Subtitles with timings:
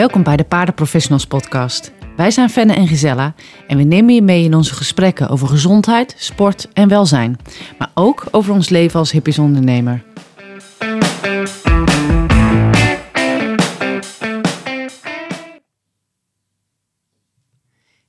[0.00, 1.92] Welkom bij de Paardenprofessionals podcast.
[2.16, 3.34] Wij zijn Fenne en Gisella
[3.66, 7.36] en we nemen je mee in onze gesprekken over gezondheid, sport en welzijn.
[7.78, 10.02] Maar ook over ons leven als hippies ondernemer.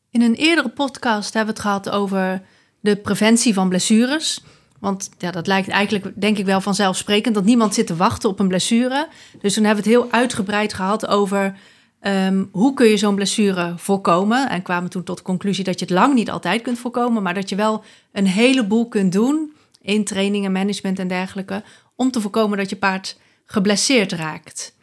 [0.10, 2.42] In een eerdere podcast hebben we het gehad over
[2.80, 4.44] de preventie van blessures.
[4.80, 8.40] Want ja, dat lijkt eigenlijk, denk ik wel vanzelfsprekend, dat niemand zit te wachten op
[8.40, 9.08] een blessure.
[9.42, 11.56] Dus toen hebben we het heel uitgebreid gehad over
[12.02, 14.50] um, hoe kun je zo'n blessure voorkomen.
[14.50, 17.34] En kwamen toen tot de conclusie dat je het lang niet altijd kunt voorkomen, maar
[17.34, 21.64] dat je wel een heleboel kunt doen in trainingen, management en dergelijke,
[21.96, 24.76] om te voorkomen dat je paard geblesseerd raakt.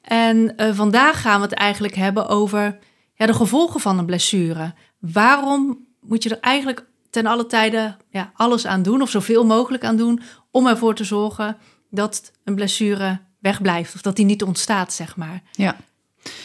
[0.00, 2.78] En uh, vandaag gaan we het eigenlijk hebben over
[3.14, 4.74] ja, de gevolgen van een blessure.
[4.98, 9.84] Waarom moet je er eigenlijk ten alle tijde ja, alles aan doen, of zoveel mogelijk
[9.84, 11.56] aan doen, om ervoor te zorgen
[11.90, 15.42] dat een blessure wegblijft of dat die niet ontstaat, zeg maar.
[15.52, 15.76] Ja,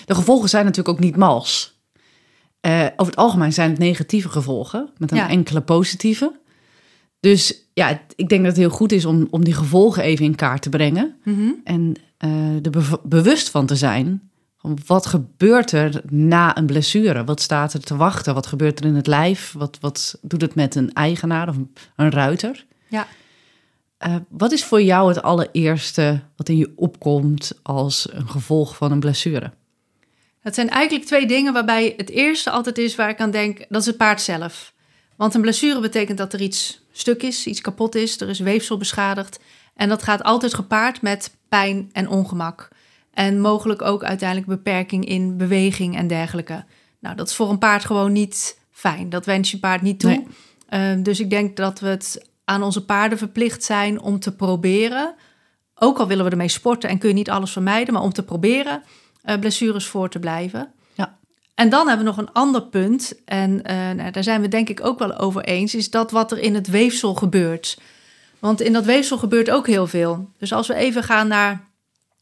[0.06, 1.78] de gevolgen zijn natuurlijk ook niet mals.
[2.62, 6.40] Uh, over het algemeen zijn het negatieve gevolgen, met een enkele positieve.
[7.20, 10.36] Dus ja, ik denk dat het heel goed is om, om die gevolgen even in
[10.36, 11.16] kaart te brengen.
[11.24, 11.52] Mhm.
[11.64, 11.94] En
[12.26, 14.30] uh, er bewust van te zijn
[14.86, 17.24] wat gebeurt er na een blessure?
[17.24, 18.34] Wat staat er te wachten?
[18.34, 19.54] Wat gebeurt er in het lijf?
[19.58, 21.56] Wat, wat doet het met een eigenaar of
[21.96, 22.66] een, ruiter?
[22.88, 23.08] Ja.
[24.08, 28.92] Uh, wat is voor jou het allereerste wat in je opkomt als een gevolg van
[28.92, 29.52] een blessure?
[30.40, 33.82] Het zijn eigenlijk twee dingen waarbij het eerste altijd is waar ik aan denk, dat
[33.82, 34.74] is het paard zelf.
[35.16, 38.78] Want een blessure betekent dat er iets stuk is, iets kapot is, er is weefsel
[38.78, 39.40] beschadigd.
[39.76, 42.68] En dat gaat altijd gepaard met pijn en ongemak.
[43.14, 46.66] En mogelijk ook uiteindelijk beperking in beweging en dergelijke.
[47.00, 49.10] Nou, dat is voor een paard gewoon niet fijn.
[49.10, 50.24] Dat wens je paard niet toe.
[50.70, 55.16] Ehm, dus ik denk dat we het aan onze paarden verplicht zijn om te proberen.
[55.76, 58.24] Ook al willen we ermee sporten en kun je niet alles vermijden, maar om te
[58.24, 58.84] proberen
[59.26, 60.72] uh, blessures voor te blijven.
[60.94, 61.18] Ja.
[61.56, 64.70] En dan hebben we nog een ander punt, en uh, nou, daar zijn we denk
[64.70, 67.80] ik ook wel over eens, is dat wat er in het weefsel gebeurt.
[68.40, 70.30] Want in dat weefsel gebeurt ook heel veel.
[70.38, 71.68] Dus als we even gaan naar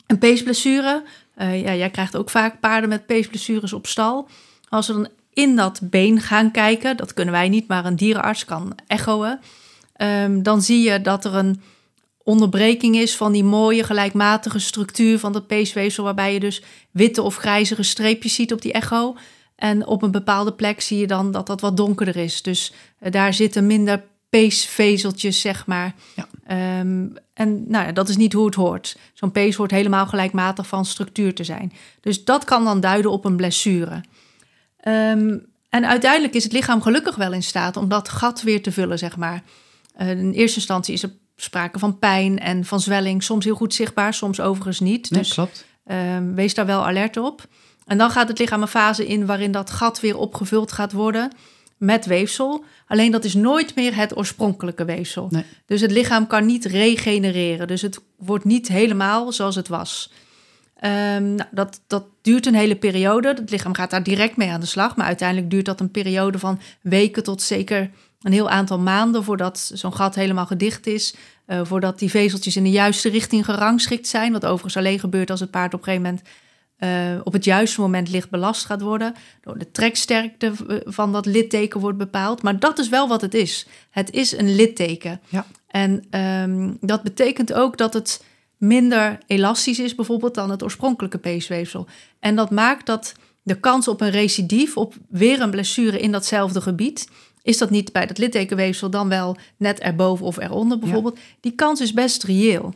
[0.07, 1.03] een peesblessure.
[1.37, 4.29] Uh, ja, jij krijgt ook vaak paarden met peesblessures op stal.
[4.69, 8.45] Als we dan in dat been gaan kijken, dat kunnen wij niet, maar een dierenarts
[8.45, 9.39] kan echoen.
[9.97, 11.61] Um, dan zie je dat er een
[12.27, 16.61] onderbreking is van die mooie gelijkmatige structuur van dat peesweefsel, waarbij je dus
[16.91, 19.15] witte of grijzige streepjes ziet op die echo.
[19.55, 22.41] En op een bepaalde plek zie je dan dat dat wat donkerder is.
[22.41, 25.95] Dus uh, daar zitten minder peesvezeltjes, zeg maar.
[26.15, 26.79] Ja.
[26.79, 28.97] Um, en nou ja, dat is niet hoe het hoort.
[29.13, 31.73] Zo'n pees hoort helemaal gelijkmatig van structuur te zijn.
[32.01, 34.03] Dus dat kan dan duiden op een blessure.
[34.87, 38.71] Um, en uiteindelijk is het lichaam gelukkig wel in staat om dat gat weer te
[38.71, 39.43] vullen, zeg maar.
[40.01, 41.11] Uh, in eerste instantie is er
[41.41, 43.23] sprake van pijn en van zwelling.
[43.23, 45.11] Soms heel goed zichtbaar, soms overigens niet.
[45.11, 45.65] Nee, dus klopt.
[45.91, 47.47] Um, wees daar wel alert op.
[47.85, 51.31] En dan gaat het lichaam een fase in waarin dat gat weer opgevuld gaat worden
[51.77, 52.63] met weefsel.
[52.87, 55.27] Alleen dat is nooit meer het oorspronkelijke weefsel.
[55.29, 55.45] Nee.
[55.65, 57.67] Dus het lichaam kan niet regenereren.
[57.67, 60.11] Dus het wordt niet helemaal zoals het was.
[60.81, 63.27] Um, nou, dat, dat duurt een hele periode.
[63.27, 64.95] Het lichaam gaat daar direct mee aan de slag.
[64.95, 67.89] Maar uiteindelijk duurt dat een periode van weken tot zeker
[68.21, 71.15] een heel aantal maanden voordat zo'n gat helemaal gedicht is.
[71.47, 74.31] Uh, voordat die vezeltjes in de juiste richting gerangschikt zijn.
[74.31, 76.27] Wat overigens alleen gebeurt als het paard op een gegeven moment
[76.79, 79.13] uh, op het juiste moment licht belast gaat worden.
[79.41, 80.51] Door de treksterkte
[80.85, 82.41] van dat litteken wordt bepaald.
[82.41, 83.67] Maar dat is wel wat het is.
[83.89, 85.21] Het is een litteken.
[85.29, 85.45] Ja.
[85.67, 88.23] En um, dat betekent ook dat het
[88.57, 91.87] minder elastisch is, bijvoorbeeld, dan het oorspronkelijke peesweefsel.
[92.19, 93.13] En dat maakt dat
[93.43, 97.09] de kans op een recidief, op weer een blessure in datzelfde gebied,
[97.47, 101.17] is dat niet bij dat littekenweefsel dan wel net erboven of eronder bijvoorbeeld.
[101.17, 101.23] Ja.
[101.39, 102.73] Die kans is best reëel.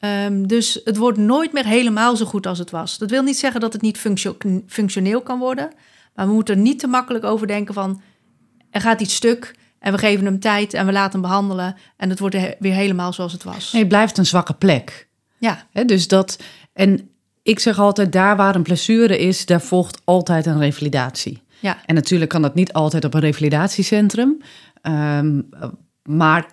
[0.00, 2.98] Um, dus het wordt nooit meer helemaal zo goed als het was.
[2.98, 5.70] Dat wil niet zeggen dat het niet functio functioneel kan worden.
[6.14, 8.02] Maar we moeten er niet te makkelijk over denken van...
[8.70, 11.76] er gaat iets stuk en we geven hem tijd en we laten hem behandelen...
[11.96, 13.72] en het wordt weer helemaal zoals het was.
[13.72, 15.08] Nee, het blijft een zwakke plek.
[15.38, 15.66] Ja.
[15.72, 16.38] He, dus dat...
[16.72, 17.10] En
[17.42, 19.46] ik zeg altijd, daar waar een blessure is...
[19.46, 21.41] daar volgt altijd een revalidatie.
[21.62, 21.78] Ja.
[21.86, 24.36] En natuurlijk kan dat niet altijd op een revalidatiecentrum...
[24.82, 25.48] Um,
[26.02, 26.46] maar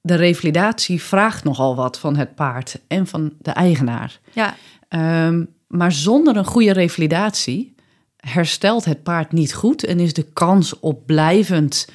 [0.00, 4.20] de revalidatie vraagt nogal wat van het paard en van de eigenaar.
[4.32, 4.54] Ja.
[5.26, 7.74] Um, maar zonder een goede revalidatie
[8.16, 11.88] herstelt het paard niet goed en is de kans op blijvend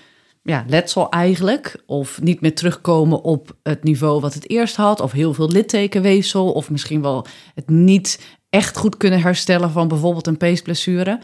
[0.43, 5.11] ja, letsel eigenlijk, of niet meer terugkomen op het niveau wat het eerst had, of
[5.11, 7.25] heel veel littekenweefsel, of misschien wel
[7.55, 11.19] het niet echt goed kunnen herstellen van bijvoorbeeld een peesblessure.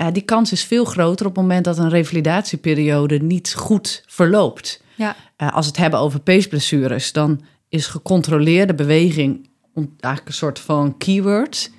[0.00, 4.82] Ja, die kans is veel groter op het moment dat een revalidatieperiode niet goed verloopt.
[4.94, 5.16] Ja.
[5.38, 10.96] Uh, als we het hebben over peesblessures, dan is gecontroleerde beweging eigenlijk een soort van
[10.98, 11.70] keyword.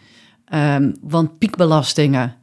[0.46, 2.36] Ehm, want piekbelastingen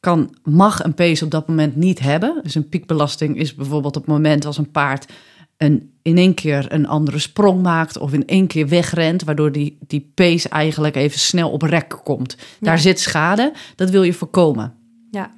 [0.00, 2.40] kan, mag een pees op dat moment niet hebben.
[2.42, 5.12] Dus een piekbelasting is bijvoorbeeld op het moment als een paard
[5.56, 9.78] een, in één keer een andere sprong maakt of in één keer wegrent, waardoor die,
[9.86, 12.36] die pees eigenlijk even snel op rek komt.
[12.60, 12.80] Daar Ja.
[12.80, 14.74] zit schade, dat wil je voorkomen.
[15.14, 15.30] Ja.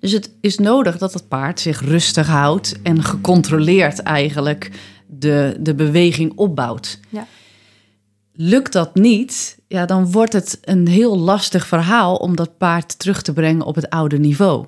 [0.00, 4.70] Dus het is nodig dat het paard zich rustig houdt en gecontroleerd eigenlijk
[5.06, 7.00] de, de beweging opbouwt.
[7.08, 7.26] Ja.
[8.32, 13.22] Lukt dat niet, ja, dan wordt het een heel lastig verhaal om dat paard terug
[13.22, 14.66] te brengen op het oude niveau.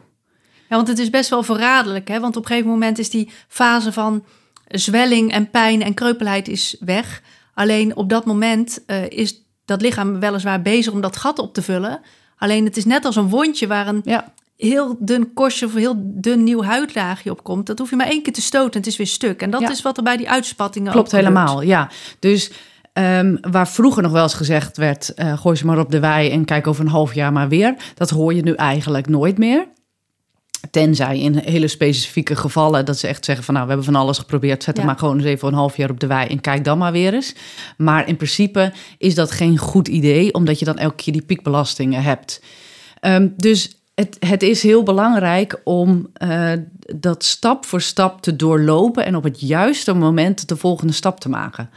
[0.69, 2.20] Ja, want het is best wel verraderlijk, hè?
[2.20, 4.25] Want op een gegeven moment is die fase van
[4.66, 7.22] zwelling en pijn en kreupelheid is weg.
[7.54, 11.62] Alleen op dat moment eh, is dat lichaam weliswaar bezig om dat gat op te
[11.62, 12.00] vullen.
[12.40, 15.94] Alleen het is net als een wondje waar een Ja, heel dun korstje of heel
[15.98, 17.66] dun nieuw huidlaagje op komt.
[17.66, 19.42] Dat hoef je maar één keer te stoten en het is weer stuk.
[19.42, 19.70] En dat Ja.
[19.70, 21.62] is wat er bij die uitspattingen klopt helemaal.
[21.62, 21.88] Ja,
[22.19, 22.50] dus
[22.92, 26.31] ehm, waar vroeger nog wel eens gezegd werd: eh, gooi ze maar op de wei
[26.31, 27.75] en kijk over een half jaar maar weer.
[27.94, 29.66] Dat hoor je nu eigenlijk nooit meer.
[30.70, 34.18] Tenzij in hele specifieke gevallen dat ze echt zeggen van nou, we hebben van alles
[34.18, 34.62] geprobeerd.
[34.62, 36.78] Zet hem maar gewoon eens even een half jaar op de wei en kijk dan
[36.78, 37.34] maar weer eens.
[37.76, 42.02] Maar in principe is dat geen goed idee, omdat je dan elke keer die piekbelastingen
[42.02, 42.42] hebt.
[43.00, 46.52] Ehm, dus het, het is heel belangrijk om eh,
[46.96, 51.28] dat stap voor stap te doorlopen en op het juiste moment de volgende stap te
[51.28, 51.70] maken.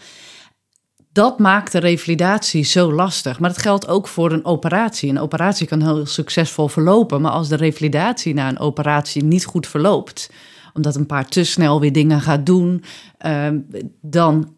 [1.14, 3.40] Dat maakt de revalidatie zo lastig.
[3.40, 5.10] Maar dat geldt ook voor een operatie.
[5.10, 7.22] Een operatie kan heel succesvol verlopen.
[7.22, 10.30] Maar als de revalidatie na een operatie niet goed verloopt,
[10.74, 12.84] omdat een paard te snel weer dingen gaat doen,
[13.18, 13.60] ehm,
[14.02, 14.56] dan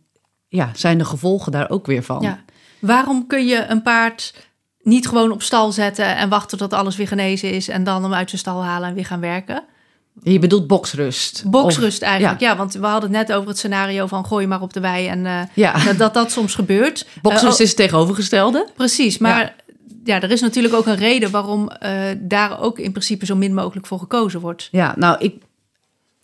[0.47, 2.37] ja, zijn de gevolgen daar ook weer van.
[2.79, 4.33] Waarom kun je een paard
[4.81, 8.13] niet gewoon op stal zetten en wachten tot alles weer genezen is en dan hem
[8.13, 9.63] uit zijn stal halen en weer gaan werken?
[10.23, 11.43] Je bedoelt boksrust.
[11.47, 12.57] Boksrust Of- eigenlijk, Ja, ja.
[12.57, 15.25] Want we hadden het net over het scenario van gooi maar op de wei en
[15.25, 15.83] eh, ja.
[15.83, 17.07] dat, dat dat soms gebeurt.
[17.21, 18.67] boksrust Eh, is het tegenovergestelde.
[18.75, 19.55] Precies, maar
[20.03, 20.21] ja.
[20.21, 23.87] er is natuurlijk ook een reden waarom eh, daar ook in principe zo min mogelijk
[23.87, 24.67] voor gekozen wordt.
[24.71, 25.35] Ja, nou, ik,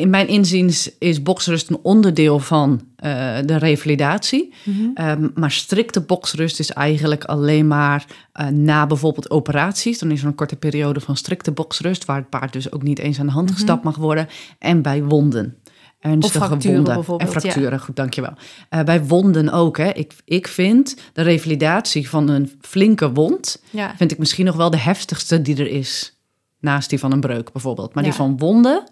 [0.01, 4.53] in mijn inziens is boksrust een onderdeel van eh, de revalidatie.
[4.93, 9.99] Ehm, maar strikte boksrust is eigenlijk alleen maar eh, na bijvoorbeeld operaties.
[9.99, 12.99] Dan is er een korte periode van strikte boksrust, waar het paard dus ook niet
[12.99, 14.27] eens aan de hand gestapt mag worden.
[14.59, 15.55] En bij wonden.
[15.99, 17.19] Ernstige wonden.
[17.19, 18.33] En fracturen, goed, dankjewel.
[18.69, 19.77] Eh bij wonden ook.
[19.77, 19.89] Hè.
[19.89, 24.69] Ik, ik vind de revalidatie van een flinke wond Ja, vind ik misschien nog wel
[24.69, 26.19] de heftigste die er is.
[26.59, 27.93] Naast die van een breuk bijvoorbeeld.
[27.93, 28.83] Maar die van wonden,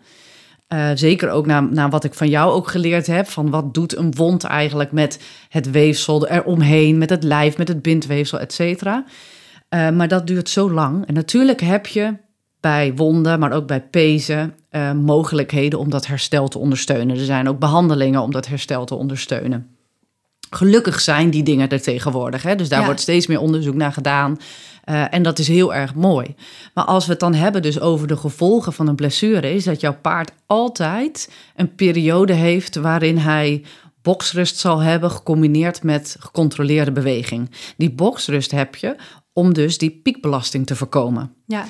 [0.69, 3.27] eh, zeker ook na, na wat ik van jou ook geleerd heb...
[3.27, 5.19] van wat doet een wond eigenlijk met
[5.49, 6.97] het weefsel eromheen...
[6.97, 9.03] met het lijf, met het bindweefsel, et cetera.
[9.69, 11.05] Eh, maar dat duurt zo lang.
[11.07, 12.13] En natuurlijk heb je
[12.59, 14.53] bij wonden, maar ook bij pezen...
[14.69, 17.17] eh, mogelijkheden om dat herstel te ondersteunen.
[17.17, 19.67] Er zijn ook behandelingen om dat herstel te ondersteunen.
[20.49, 22.43] Gelukkig zijn die dingen er tegenwoordig.
[22.43, 22.55] Hè?
[22.55, 22.85] Dus daar Ja.
[22.85, 24.37] wordt steeds meer onderzoek naar gedaan.
[24.89, 26.35] Eh, en dat is heel erg mooi.
[26.73, 29.53] Maar als we het dan hebben dus over de gevolgen van een blessure...
[29.53, 32.75] is dat jouw paard altijd een periode heeft...
[32.75, 33.63] waarin hij
[34.01, 35.11] boksrust zal hebben...
[35.11, 37.51] gecombineerd met gecontroleerde beweging.
[37.77, 38.95] Die boksrust heb je
[39.33, 41.33] om dus die piekbelasting te voorkomen.
[41.45, 41.65] ja,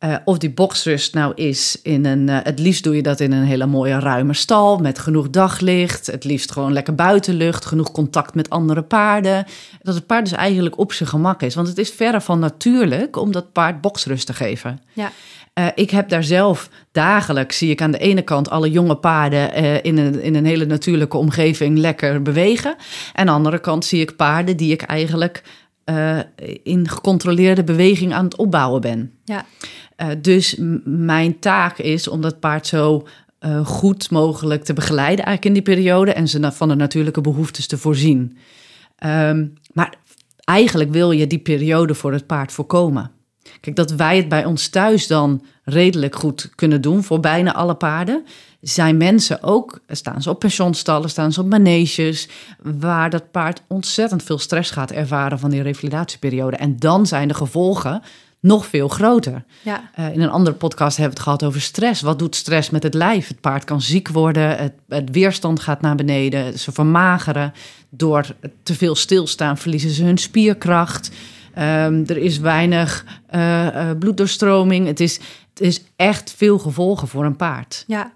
[0.00, 2.28] Eh, of die boksrust nou is in een.
[2.28, 6.06] eh, het liefst doe je dat in een hele mooie ruime stal met genoeg daglicht.
[6.06, 9.44] Het liefst gewoon lekker buitenlucht, genoeg contact met andere paarden.
[9.82, 11.54] Dat het paard dus eigenlijk op zijn gemak is.
[11.54, 14.80] Want het is verre van natuurlijk om dat paard boksrust te geven.
[14.92, 15.12] ja,
[15.52, 19.54] Eh, ik heb daar zelf dagelijks, zie ik aan de ene kant alle jonge paarden
[19.82, 22.74] in, een, in een hele natuurlijke omgeving lekker bewegen.
[23.12, 25.42] En aan de andere kant zie ik paarden die ik eigenlijk
[25.90, 26.18] eh,
[26.62, 29.12] in gecontroleerde beweging aan het opbouwen ben.
[29.24, 29.46] ja,
[30.00, 33.06] Eh, dus mijn taak is om dat paard zo
[33.38, 37.66] eh, goed mogelijk te begeleiden eigenlijk in die periode en ze van de natuurlijke behoeftes
[37.66, 38.36] te voorzien.
[38.96, 39.94] Ehm, maar
[40.44, 43.10] eigenlijk wil je die periode voor het paard voorkomen.
[43.60, 47.74] Kijk, dat wij het bij ons thuis dan redelijk goed kunnen doen voor bijna alle
[47.74, 48.24] paarden,
[48.60, 52.28] zijn mensen ook, staan ze op pensionstallen, staan ze op maneges,
[52.62, 56.56] waar dat paard ontzettend veel stress gaat ervaren van die revalidatieperiode.
[56.56, 58.02] En dan zijn de gevolgen
[58.40, 59.44] nog veel groter.
[59.62, 62.02] ja, Eh, in een andere podcast hebben we het gehad over stress.
[62.02, 63.28] Wat doet stress met het lijf?
[63.28, 67.52] Het paard kan ziek worden, het, het weerstand gaat naar beneden, ze vermageren.
[67.90, 68.26] Door
[68.62, 71.10] te veel stilstaan verliezen ze hun spierkracht.
[71.54, 74.86] Ehm, er is weinig eh, bloeddoorstroming.
[74.86, 77.84] Het is, het is echt veel gevolgen voor een paard.
[77.86, 78.12] ja.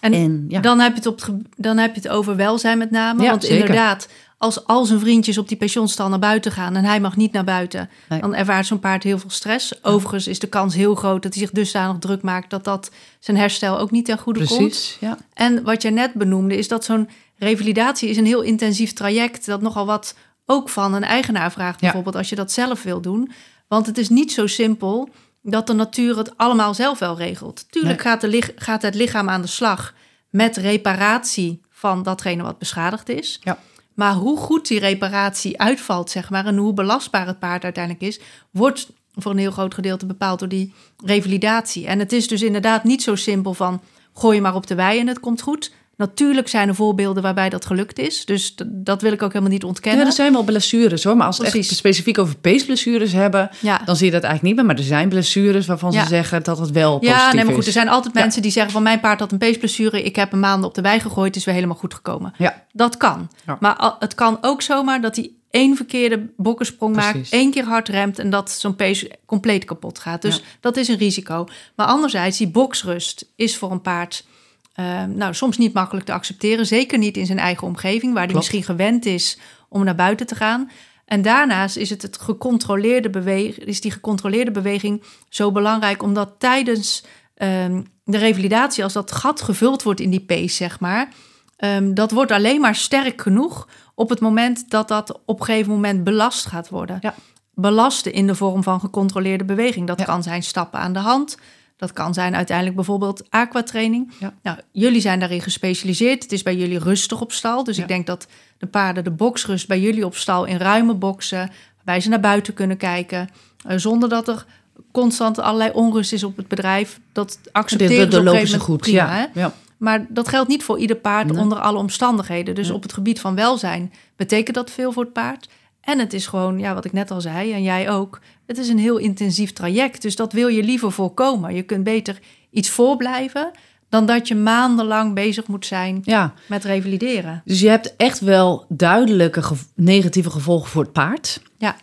[0.00, 2.78] En, En ja, dan, heb je het op het, dan heb je het over welzijn
[2.78, 3.22] met name.
[3.22, 3.58] Ja, Want zeker.
[3.58, 7.32] inderdaad, als al zijn vriendjes op die pensionstal naar buiten gaan en hij mag niet
[7.32, 8.20] naar buiten, Nee.
[8.20, 9.84] dan ervaart zo'n paard heel veel stress.
[9.84, 13.36] Overigens is de kans heel groot dat hij zich dusdanig druk maakt dat dat zijn
[13.36, 14.58] herstel ook niet ten goede komt.
[14.58, 14.96] precies.
[15.00, 15.18] Ja.
[15.34, 19.46] En wat jij net benoemde, is dat zo'n revalidatie is een heel intensief traject.
[19.46, 20.14] Dat nogal wat
[20.46, 21.86] ook van een eigenaar vraagt, Ja.
[21.86, 23.30] bijvoorbeeld als je dat zelf wil doen.
[23.68, 25.08] Want het is niet zo simpel
[25.42, 27.72] dat de natuur het allemaal zelf wel regelt.
[27.72, 28.12] Tuurlijk Nee.
[28.12, 29.94] gaat, de gaat het lichaam aan de slag
[30.30, 33.40] met reparatie van datgene wat beschadigd is.
[33.42, 33.58] Ja.
[33.94, 38.20] Maar hoe goed die reparatie uitvalt, zeg maar, en hoe belastbaar het paard uiteindelijk is,
[38.50, 41.86] wordt voor een heel groot gedeelte bepaald door die revalidatie.
[41.86, 43.80] En het is dus inderdaad niet zo simpel van
[44.14, 45.72] gooi je maar op de wei en het komt goed.
[46.00, 48.24] Natuurlijk zijn er voorbeelden waarbij dat gelukt is.
[48.24, 50.00] Dus dat wil ik ook helemaal niet ontkennen.
[50.00, 51.16] Ja, er zijn wel blessures hoor.
[51.16, 53.80] Maar als we het echt specifiek over peesblessures hebben, Ja.
[53.84, 54.64] dan zie je dat eigenlijk niet meer.
[54.74, 56.02] Maar er zijn blessures waarvan Ja.
[56.02, 57.66] ze zeggen dat het wel positief Ja, nee, maar goed, is.
[57.66, 60.02] er zijn altijd mensen die zeggen van mijn paard had een peesblessure.
[60.02, 62.34] Ik heb een maanden op de wei gegooid, is weer helemaal goed gekomen.
[62.38, 62.64] Ja.
[62.72, 63.30] Dat kan.
[63.60, 68.18] Maar het kan ook zomaar dat hij één verkeerde bokkensprong maakt, één keer hard remt
[68.18, 70.22] en dat zo'n pees compleet kapot gaat.
[70.22, 71.46] Dus dat is een risico.
[71.76, 74.24] Maar anderzijds, die boksrust is voor een paard
[74.72, 76.66] eh, nou, soms niet makkelijk te accepteren.
[76.66, 80.34] Zeker niet in zijn eigen omgeving, waar hij misschien gewend is om naar buiten te
[80.34, 80.70] gaan.
[81.04, 87.04] En daarnaast is het, het gecontroleerde beweging, is die gecontroleerde beweging zo belangrijk, omdat tijdens
[87.34, 91.08] ehm, de revalidatie, als dat gat gevuld wordt in die pees, zeg maar,
[91.56, 95.72] ehm, dat wordt alleen maar sterk genoeg op het moment dat dat op een gegeven
[95.72, 96.98] moment belast gaat worden.
[97.00, 97.14] Ja.
[97.54, 99.86] Belasten in de vorm van gecontroleerde beweging.
[99.86, 100.04] Dat Ja.
[100.04, 101.36] kan zijn stappen aan de hand.
[101.80, 104.12] Dat kan zijn uiteindelijk bijvoorbeeld aquatraining.
[104.18, 104.32] Ja.
[104.42, 106.22] Nou, jullie zijn daarin gespecialiseerd.
[106.22, 107.64] Het is bij jullie rustig op stal.
[107.64, 107.82] Dus Ja.
[107.82, 108.26] ik denk dat
[108.58, 112.54] de paarden de boksrust bij jullie op stal in ruime boksen, waarbij ze naar buiten
[112.54, 113.28] kunnen kijken,
[113.66, 114.44] eh, zonder dat er
[114.92, 117.00] constant allerlei onrust is op het bedrijf.
[117.12, 118.80] Dat accepteren Dit- ze dat op een lopen ze goed.
[118.80, 118.98] prima.
[118.98, 119.08] ja.
[119.32, 119.40] Hè?
[119.40, 119.52] Ja.
[119.76, 121.40] Maar dat geldt niet voor ieder paard Nee.
[121.42, 122.54] onder alle omstandigheden.
[122.54, 122.76] Dus Nee.
[122.76, 125.48] op het gebied van welzijn betekent dat veel voor het paard.
[125.80, 128.68] En het is gewoon, ja, wat ik net al zei, en jij ook, het is
[128.68, 130.02] een heel intensief traject.
[130.02, 131.54] Dus dat wil je liever voorkomen.
[131.54, 132.18] Je kunt beter
[132.50, 133.50] iets voorblijven
[133.88, 136.34] dan dat je maandenlang bezig moet zijn ja.
[136.48, 137.42] met revalideren.
[137.44, 139.42] Dus je hebt echt wel duidelijke
[139.74, 141.42] negatieve gevolgen voor het paard.
[141.58, 141.76] Ja.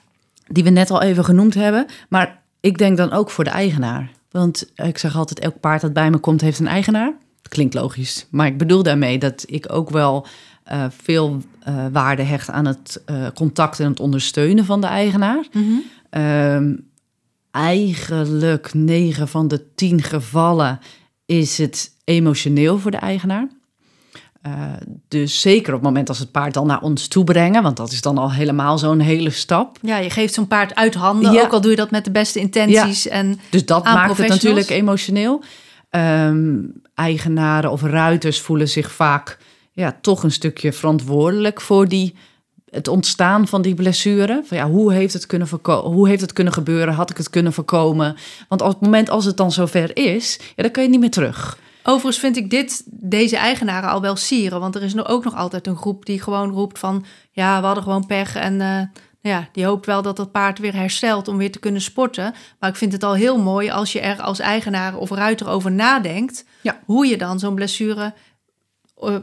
[0.48, 1.86] Die we net al even genoemd hebben.
[2.10, 4.12] Maar ik denk dan ook voor de eigenaar.
[4.32, 7.13] Want ik zeg altijd, elk paard dat bij me komt heeft een eigenaar.
[7.42, 8.27] Dat klinkt logisch.
[8.32, 10.27] Maar ik bedoel daarmee dat ik ook wel
[10.68, 15.46] eh, veel eh, waarde hecht aan het eh, contact en het ondersteunen van de eigenaar.
[16.10, 16.74] Ehm,
[17.52, 20.80] eigenlijk 9 van de 10 gevallen
[21.26, 23.48] is het emotioneel voor de eigenaar.
[25.08, 27.92] Dus zeker op het moment als het paard dan naar ons toe brengen, want dat
[27.92, 29.78] is dan al helemaal zo'n hele stap.
[29.82, 31.42] Ja, je geeft zo'n paard uit handen, Ja.
[31.42, 33.08] ook al doe je dat met de beste intenties.
[33.08, 35.44] En Dus dat maakt het natuurlijk emotioneel.
[35.90, 36.56] Ehm,
[36.94, 39.38] eigenaren of ruiters voelen zich vaak
[39.84, 42.16] ja, toch een stukje verantwoordelijk voor die,
[42.70, 44.42] het ontstaan van die blessure.
[44.46, 46.94] Van, ja, hoe, heeft het kunnen hoe heeft het kunnen gebeuren?
[46.94, 48.16] Had ik het kunnen voorkomen?
[48.48, 51.12] Want op het moment als het dan zover is, ja, dan kan je niet meer
[51.12, 51.58] terug.
[51.84, 54.60] Overigens vind ik dit, deze eigenaren al wel sieren.
[54.60, 57.06] Want er is nu ook nog altijd een groep die gewoon roept van...
[57.32, 58.82] ja, we hadden gewoon pech en eh,
[59.22, 62.34] nou ja, die hoopt wel dat het paard weer herstelt om weer te kunnen sporten.
[62.60, 65.72] Maar ik vind het al heel mooi als je er als eigenaar of ruiter over
[65.72, 66.46] nadenkt...
[66.62, 66.80] Ja.
[66.86, 68.14] hoe je dan zo'n blessure,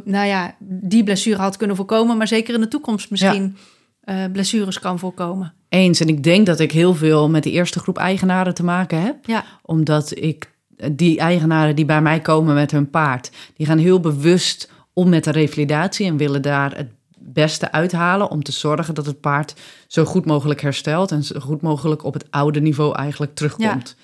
[0.05, 2.17] nou ja, die blessure had kunnen voorkomen...
[2.17, 3.57] maar zeker in de toekomst misschien
[4.01, 5.55] eh, blessures kan voorkomen.
[5.69, 9.03] Eens, en ik denk dat ik heel veel met de eerste groep eigenaren te maken
[9.03, 9.27] heb.
[9.27, 10.53] Ja, Omdat ik
[10.93, 15.25] die eigenaren die bij mij komen met hun paard, die gaan heel bewust om met
[15.25, 16.89] de revalidatie en willen daar het
[17.19, 19.55] beste uithalen om te zorgen dat het paard
[19.87, 23.97] zo goed mogelijk herstelt en zo goed mogelijk op het oude niveau eigenlijk terugkomt.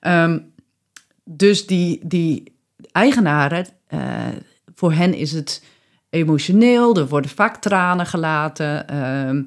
[0.00, 0.38] Ehm,
[1.24, 2.54] dus die, die
[2.92, 4.00] eigenaren, eh,
[4.76, 5.64] voor hen is het
[6.10, 8.88] emotioneel, er worden vaak tranen gelaten.
[8.88, 9.42] ehm,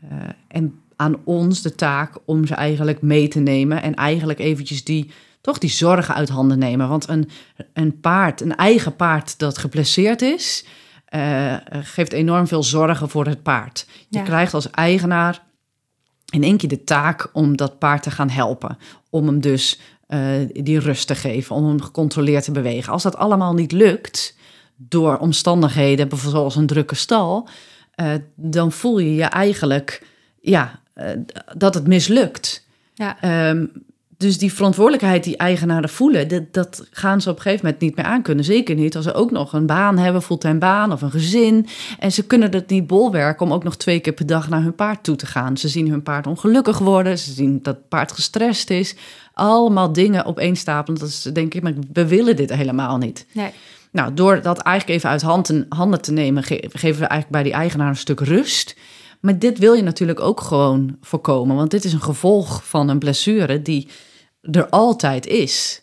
[0.00, 4.84] eh, en aan ons de taak om ze eigenlijk mee te nemen en eigenlijk eventjes
[4.84, 6.88] die, toch die zorgen uit handen nemen.
[6.88, 7.28] Want een,
[7.72, 10.64] een paard, een eigen paard dat geblesseerd is,
[11.04, 13.86] eh, geeft enorm veel zorgen voor het paard.
[14.08, 14.24] Je Ja.
[14.24, 15.46] krijgt als eigenaar
[16.32, 18.78] in één keer de taak om dat paard te gaan helpen.
[19.10, 20.20] Om hem dus eh,
[20.52, 22.92] die rust te geven, om hem gecontroleerd te bewegen.
[22.92, 24.36] Als dat allemaal niet lukt,
[24.78, 27.48] door omstandigheden, bijvoorbeeld zoals een drukke stal,
[27.94, 30.06] eh, dan voel je je eigenlijk
[30.40, 31.10] ja, eh,
[31.56, 32.66] dat het mislukt.
[32.94, 33.20] ja.
[33.20, 33.64] Ehm,
[34.18, 37.96] dus die verantwoordelijkheid die eigenaren voelen, dat, dat gaan ze op een gegeven moment niet
[37.96, 38.44] meer aankunnen.
[38.44, 41.66] Zeker niet als ze ook nog een baan hebben, fulltime baan of een gezin.
[41.98, 44.74] En ze kunnen het niet bolwerken om ook nog twee keer per dag naar hun
[44.74, 45.56] paard toe te gaan.
[45.56, 48.94] Ze zien hun paard ongelukkig worden, ze zien dat het paard gestrest is.
[49.32, 51.00] Allemaal dingen opeenstapelen.
[51.00, 53.26] Dat is denk ik, maar we willen dit helemaal niet.
[53.32, 53.50] Nee.
[53.92, 57.30] Nou, door dat eigenlijk even uit hand en- handen te nemen, ge- geven we eigenlijk
[57.30, 58.76] bij die eigenaar een stuk rust.
[59.20, 62.98] Maar dit wil je natuurlijk ook gewoon voorkomen, want dit is een gevolg van een
[62.98, 63.88] blessure die
[64.40, 65.82] er altijd is.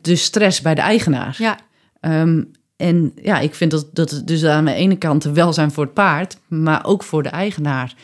[0.00, 1.34] De stress bij de eigenaar.
[1.38, 1.58] Ja,
[2.00, 2.42] Ehm,
[2.76, 5.94] en ja, ik vind dat, dat het dus aan de ene kant welzijn voor het
[5.94, 7.94] paard, maar ook voor de eigenaar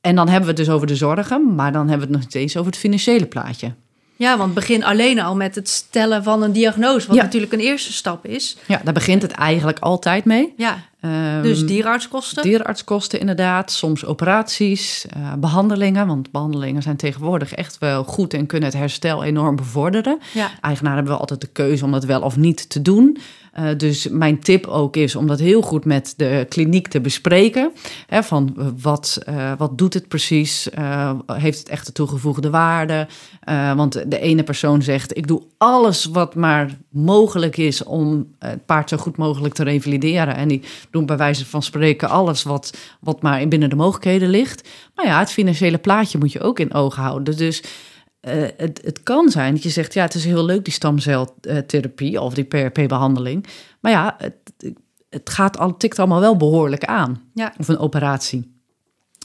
[0.00, 2.30] En dan hebben we het dus over de zorgen, maar dan hebben we het nog
[2.30, 3.74] steeds over het financiële plaatje.
[4.18, 7.22] Ja, want begin alleen al met het stellen van een diagnose, wat Ja.
[7.22, 8.56] natuurlijk een eerste stap is.
[8.66, 10.52] Ja, daar begint het eigenlijk altijd mee.
[10.56, 12.42] Ja, Ehm, dus dierenartskosten.
[12.42, 16.06] Dierenartskosten inderdaad, soms operaties, eh, behandelingen.
[16.06, 20.18] Want behandelingen zijn tegenwoordig echt wel goed en kunnen het herstel enorm bevorderen.
[20.34, 20.50] ja.
[20.60, 23.18] Eigenaar hebben wel altijd de keuze om dat wel of niet te doen.
[23.52, 27.72] Eh, dus mijn tip ook is om dat heel goed met de kliniek te bespreken.
[28.06, 30.68] Hè, van eh, wat, eh, wat doet het precies?
[31.26, 33.06] Heeft het echt de toegevoegde waarde?
[33.76, 38.88] Want de ene persoon zegt: Ik doe alles wat maar mogelijk is om het paard
[38.88, 40.36] zo goed mogelijk te revalideren.
[40.36, 44.68] En die doen bij wijze van spreken alles wat, wat maar binnen de mogelijkheden ligt.
[44.94, 47.36] Maar ja, het financiële plaatje moet je ook in ogen houden.
[47.36, 47.62] Dus
[48.28, 52.20] eh, het, het kan zijn dat je zegt, ja, het is heel leuk die stamceltherapie
[52.20, 53.46] of die PRP-behandeling.
[53.80, 54.74] Maar ja, het,
[55.10, 57.22] het gaat al, tikt allemaal wel behoorlijk aan.
[57.34, 57.54] Ja.
[57.58, 58.56] Of een operatie.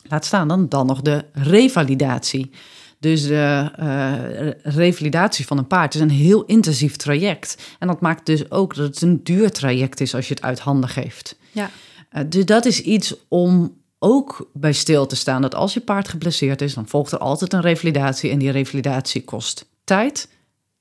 [0.09, 2.51] Laat staan dan, dan nog de revalidatie.
[2.99, 7.75] Dus de eh, revalidatie van een paard is een heel intensief traject.
[7.79, 10.59] En dat maakt dus ook dat het een duur traject is als je het uit
[10.59, 11.37] handen geeft.
[11.51, 11.69] Ja.
[12.09, 15.41] Eh, dus dat is iets om ook bij stil te staan.
[15.41, 18.31] Dat als je paard geblesseerd is, dan volgt er altijd een revalidatie.
[18.31, 20.29] En die revalidatie kost tijd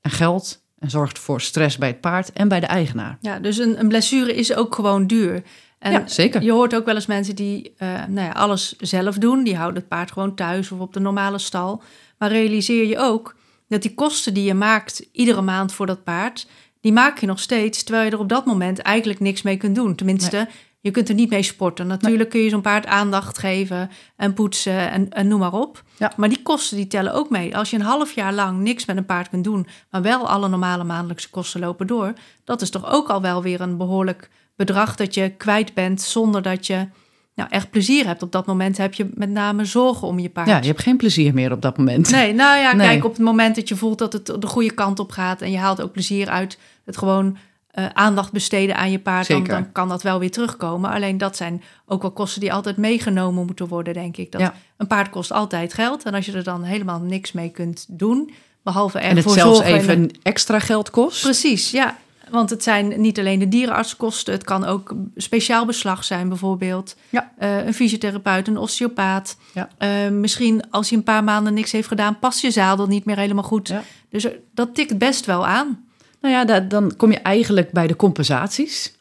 [0.01, 0.61] en geld.
[0.79, 3.19] En zorgt voor stress bij het paard en bij de eigenaar.
[3.21, 5.43] ja, dus een, een blessure is ook gewoon duur.
[5.79, 6.43] En Ja, zeker.
[6.43, 9.45] Je hoort ook wel eens mensen die eh, nou ja, alles zelf doen.
[9.45, 11.83] Die houden het paard gewoon thuis of op de normale stal.
[12.19, 13.37] Maar realiseer je ook
[13.69, 16.47] dat die kosten die je maakt iedere maand voor dat paard...
[16.81, 19.75] die maak je nog steeds, terwijl je er op dat moment eigenlijk niks mee kunt
[19.75, 19.95] doen.
[19.95, 20.49] Tenminste,
[20.83, 21.87] je kunt er niet mee sporten.
[21.87, 25.83] Natuurlijk kun je zo'n paard aandacht geven en poetsen en, en noem maar op.
[25.97, 26.13] Ja.
[26.17, 27.57] Maar die kosten die tellen ook mee.
[27.57, 29.67] Als je een half jaar lang niks met een paard kunt doen...
[29.91, 32.13] maar wel alle normale maandelijkse kosten lopen door...
[32.45, 36.01] dat is toch ook al wel weer een behoorlijk bedrag dat je kwijt bent...
[36.01, 36.87] zonder dat je
[37.35, 38.23] nou, echt plezier hebt.
[38.23, 40.49] Op dat moment heb je met name zorgen om je paard.
[40.49, 42.11] Ja, je hebt geen plezier meer op dat moment.
[42.11, 42.87] Nee, nou ja, Nee.
[42.87, 45.43] kijk, op het moment dat je voelt dat het de goede kant op gaat...
[45.43, 47.37] en je haalt ook plezier uit het gewoon
[47.73, 49.29] eh, aandacht besteden aan je paard...
[49.29, 50.91] Dan, kan dat wel weer terugkomen.
[50.91, 54.33] Alleen dat zijn ook wel kosten die altijd meegenomen moeten worden, denk ik.
[54.33, 54.55] Dat Ja.
[54.77, 56.03] Een paard kost altijd geld.
[56.03, 58.33] En als je er dan helemaal niks mee kunt doen...
[58.63, 61.23] behalve En het ervoor zelfs en- even extra geld kost.
[61.23, 61.97] Precies, ja.
[62.31, 66.97] Want het zijn niet alleen de dierenartskosten, het kan ook speciaal beslag zijn, bijvoorbeeld.
[67.09, 67.33] Ja.
[67.39, 69.37] Eh, een fysiotherapeut, een osteopaat.
[69.55, 69.69] Ja.
[69.79, 73.17] Eh, misschien als je een paar maanden niks heeft gedaan, past je zadel niet meer
[73.17, 73.69] helemaal goed.
[73.69, 73.83] Ja.
[74.11, 75.85] Dus dat tikt best wel aan.
[76.23, 78.95] Nou ja, da- dan kom je eigenlijk bij de compensaties.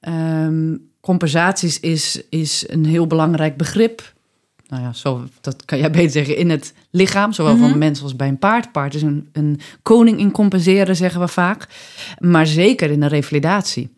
[0.00, 4.14] Ehm, compensaties is, is een heel belangrijk begrip.
[4.68, 7.78] Nou ja, zo, dat kan jij beter zeggen in het lichaam, zowel van Mhm.
[7.78, 8.72] mens als bij een paard.
[8.72, 11.66] Paard is een, een koning in compenseren, zeggen we vaak.
[12.18, 13.94] Maar zeker in de revalidatie.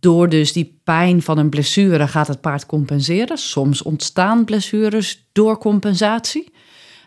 [0.00, 3.38] Door dus die pijn van een blessure gaat het paard compenseren.
[3.38, 6.52] Soms ontstaan blessures door compensatie.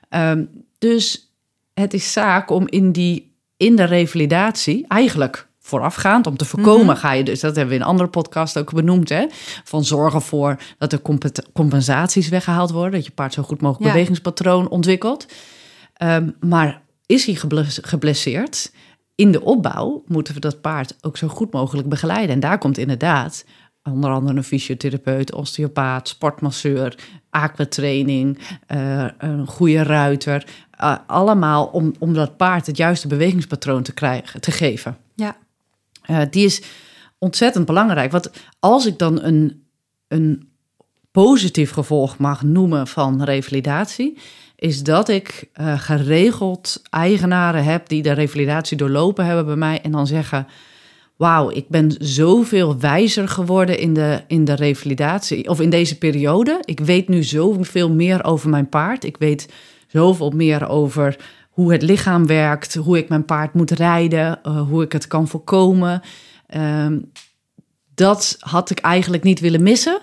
[0.09, 0.43] Ehm,
[0.79, 1.33] dus
[1.73, 6.95] het is zaak om in, die, in de revalidatie, eigenlijk voorafgaand, om te voorkomen, Mhm.
[6.95, 9.25] ga je dus, dat hebben we in een andere podcast ook benoemd, hè,
[9.63, 11.01] van zorgen voor dat er
[11.53, 13.91] compensaties weggehaald worden, dat je paard zo goed mogelijk Ja.
[13.91, 15.25] bewegingspatroon ontwikkelt.
[15.93, 18.71] Ehm, maar is hij gebles- geblesseerd?
[19.15, 22.29] In de opbouw moeten we dat paard ook zo goed mogelijk begeleiden.
[22.35, 23.45] En daar komt inderdaad
[23.91, 26.97] onder andere een fysiotherapeut, osteopaat, sportmasseur,
[27.29, 30.45] aquatraining, eh, een goede ruiter.
[30.71, 34.97] eh, allemaal om, om dat paard het juiste bewegingspatroon te, krijgen, te geven.
[35.15, 35.37] Ja.
[36.01, 36.61] Eh, die is
[37.17, 38.11] ontzettend belangrijk.
[38.11, 39.65] Want als ik dan een,
[40.07, 40.49] een
[41.11, 44.17] positief gevolg mag noemen van revalidatie,
[44.55, 50.07] is dat ik geregeld eigenaren heb die de revalidatie doorlopen hebben bij mij en dan
[50.07, 50.47] zeggen:
[51.15, 56.61] Wauw, ik ben zoveel wijzer geworden in de, in de revalidatie of in deze periode.
[56.65, 59.03] Ik weet nu zoveel meer over mijn paard.
[59.03, 59.49] Ik weet
[59.87, 61.17] zoveel meer over
[61.49, 65.27] hoe het lichaam werkt, hoe ik mijn paard moet rijden, eh, hoe ik het kan
[65.27, 66.01] voorkomen.
[66.47, 66.99] Ehm,
[67.93, 70.01] dat had ik eigenlijk niet willen missen.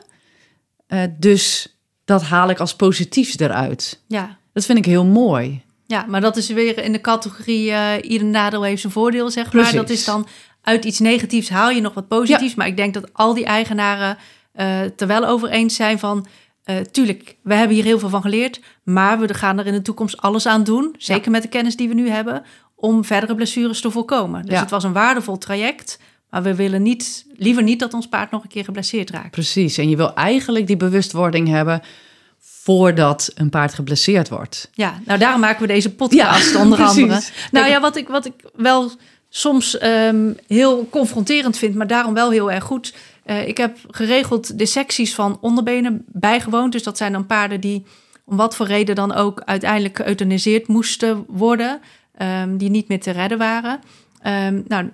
[0.86, 4.02] Eh, dus dat haal ik als positiefs eruit.
[4.06, 4.38] Ja.
[4.52, 5.62] Dat vind ik heel mooi.
[5.86, 9.44] ja, maar dat is weer in de categorie eh ieder nadeel heeft zijn voordeel, zeg
[9.44, 9.52] maar.
[9.52, 9.72] Precies.
[9.72, 10.26] Dat is dan
[10.62, 12.54] uit iets negatiefs haal je nog wat positiefs.
[12.54, 14.16] Maar ik denk dat al die eigenaren
[14.52, 16.26] eh het er wel over eens zijn van...
[16.64, 18.60] eh, tuurlijk, we hebben hier heel veel van geleerd...
[18.84, 20.94] maar we gaan er in de toekomst alles aan doen...
[20.98, 22.42] zeker met de kennis die we nu hebben...
[22.74, 24.42] om verdere blessures te voorkomen.
[24.42, 24.60] Dus Ja.
[24.60, 25.98] het was een waardevol traject...
[26.30, 29.30] maar we willen niet, liever niet dat ons paard nog een keer geblesseerd raakt.
[29.30, 29.78] Precies.
[29.78, 31.80] En je wil eigenlijk die bewustwording hebben
[32.38, 34.70] voordat een paard geblesseerd wordt.
[34.72, 37.02] Ja, nou daarom maken we deze podcast onder precies.
[37.02, 37.20] andere.
[37.50, 38.90] Nou ja, wat ik, wat ik wel
[39.34, 42.94] soms ehm, heel confronterend vind, maar daarom wel heel erg goed.
[43.24, 46.72] Eh, ik heb geregeld de secties van onderbenen bijgewoond.
[46.72, 47.84] Dus dat zijn dan paarden die
[48.24, 51.80] om wat voor reden dan ook uiteindelijk geëuthaniseerd moesten worden,
[52.14, 53.80] ehm, die niet meer te redden waren.
[54.22, 54.90] Ehm, nou,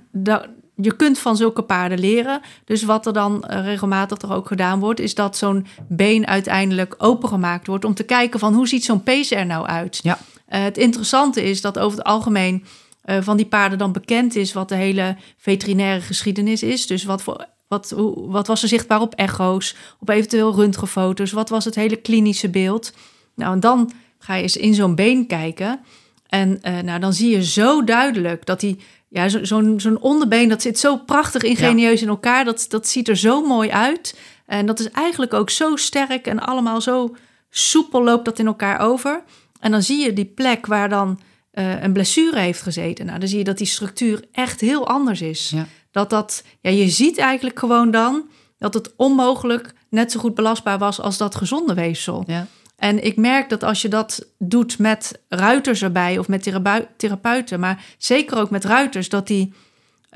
[0.75, 2.41] je kunt van zulke paarden leren.
[2.65, 6.95] Dus wat er dan eh, regelmatig toch ook gedaan wordt, is dat zo'n been uiteindelijk
[6.99, 10.01] opengemaakt wordt om te kijken van hoe ziet zo'n pees er nou uit.
[10.03, 10.19] Ja.
[10.49, 12.65] Uh, het interessante is dat over het algemeen
[13.09, 16.87] uh, van die paarden dan bekend is wat de hele veterinaire geschiedenis is.
[16.87, 21.49] Dus wat, voor, wat, hoe, wat was er zichtbaar op echo's, op eventueel röntgenfoto's, wat
[21.49, 22.93] was het hele klinische beeld.
[23.35, 25.81] Nou, en dan ga je eens in zo'n been kijken.
[26.27, 30.63] En uh, nou, dan zie je zo duidelijk dat die, ja, zo'n zo'n onderbeen, dat
[30.63, 32.45] zit zo prachtig ingenieus in elkaar.
[32.45, 34.19] Dat, dat ziet er zo mooi uit.
[34.47, 37.17] En dat is eigenlijk ook zo sterk en allemaal zo
[37.51, 39.23] soepel loopt dat in elkaar over.
[39.61, 41.21] En dan zie je die plek waar dan
[41.59, 43.07] uh, een blessure heeft gezeten.
[43.07, 45.51] Nou, dan zie je dat die structuur echt heel anders is.
[45.55, 45.67] Ja.
[45.91, 50.79] Dat dat, ja, je ziet eigenlijk gewoon dan dat het onmogelijk net zo goed belastbaar
[50.79, 52.25] was als dat gezonde weefsel.
[52.27, 52.47] Ja.
[52.77, 56.53] En ik merk dat als je dat doet met ruiters erbij of met
[56.97, 59.53] therapeuten, maar zeker ook met ruiters, dat die,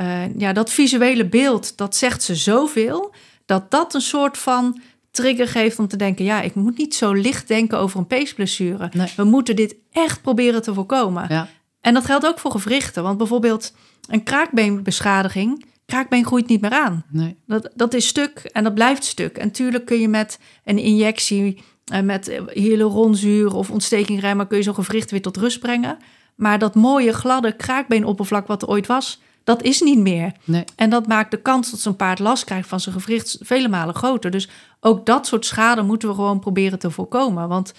[0.01, 3.15] uh, ja, dat visuele beeld, dat zegt ze zoveel,
[3.47, 4.81] dat dat een soort van
[5.13, 8.91] trigger geeft om te denken: ja, ik moet niet zo licht denken over een peesblessure.
[8.93, 9.13] Nee.
[9.17, 11.27] We moeten dit echt proberen te voorkomen.
[11.29, 11.49] Ja.
[11.81, 13.75] En dat geldt ook voor gewrichten, want bijvoorbeeld
[14.09, 15.65] een kraakbeenbeschadiging.
[15.87, 17.05] Kraakbeen groeit niet meer aan.
[17.09, 17.37] Nee.
[17.47, 19.39] Dat, dat is stuk en dat blijft stuk.
[19.39, 24.75] En tuurlijk kun je met een injectie, uh, met hyaluronzuur of ontstekingremmen, kun je zo'n
[24.75, 25.99] gewricht weer tot rust brengen.
[26.37, 30.33] Maar dat mooie, gladde kraakbeenoppervlak wat er ooit was, dat is niet meer.
[30.45, 30.65] Nee.
[30.77, 33.95] En dat maakt de kans dat zo'n paard last krijgt van zijn gewricht vele malen
[33.95, 34.31] groter.
[34.31, 34.49] Dus
[34.81, 37.49] ook dat soort schade moeten we gewoon proberen te voorkomen.
[37.49, 37.73] Want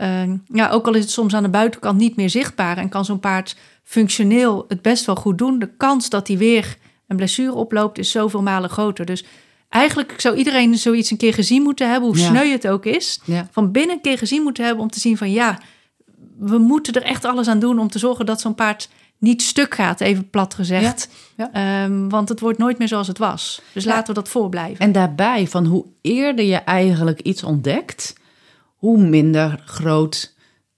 [0.00, 3.04] uh, ja, ook al is het soms aan de buitenkant niet meer zichtbaar en kan
[3.04, 6.76] zo'n paard functioneel het best wel goed doen, de kans dat hij weer
[7.08, 9.04] een blessure oploopt is zoveel malen groter.
[9.04, 9.24] Dus
[9.68, 12.26] eigenlijk zou iedereen zoiets een keer gezien moeten hebben, hoe Ja.
[12.28, 13.20] sneu het ook is.
[13.24, 13.48] Ja.
[13.50, 15.58] Van binnen een keer gezien moeten hebben om te zien van ja,
[16.38, 18.88] we moeten er echt alles aan doen om te zorgen dat zo'n paard
[19.20, 21.08] niet stuk gaat, even plat gezegd.
[21.36, 23.60] Ja, Ehm, want het wordt nooit meer zoals het was.
[23.72, 23.90] Dus Ja.
[23.90, 24.78] laten we dat voorblijven.
[24.78, 28.14] En daarbij, van hoe eerder je eigenlijk iets ontdekt,
[28.76, 30.34] hoe minder groot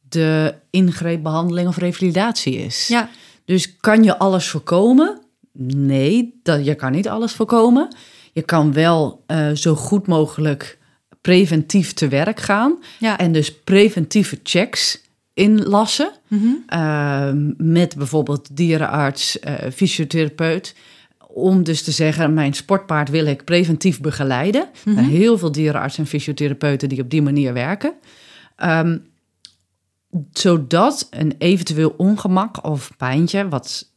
[0.08, 2.88] de ingreepbehandeling of revalidatie is.
[2.88, 3.08] ja,
[3.44, 5.20] Dus kan je alles voorkomen?
[5.76, 7.94] Nee, dat, je kan niet alles voorkomen.
[8.32, 10.78] Je kan wel eh, zo goed mogelijk
[11.20, 12.78] preventief te werk gaan.
[12.98, 13.18] ja.
[13.18, 15.00] En dus preventieve checks
[15.34, 16.12] inlassen.
[16.28, 16.46] Mhm.
[16.74, 20.74] Uh, met bijvoorbeeld dierenarts, uh, fysiotherapeut.
[21.26, 24.68] Om dus te zeggen, mijn sportpaard wil ik preventief begeleiden.
[24.84, 24.98] Mhm.
[24.98, 27.92] Er heel veel dierenartsen en fysiotherapeuten die op die manier werken.
[28.64, 29.10] Um,
[30.32, 33.90] zodat een eventueel ongemak of pijntje, wat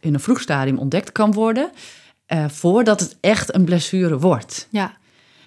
[0.00, 1.70] in een vroeg stadium ontdekt kan worden,
[2.28, 4.68] uh, voordat het echt een blessure wordt.
[4.70, 4.96] ja.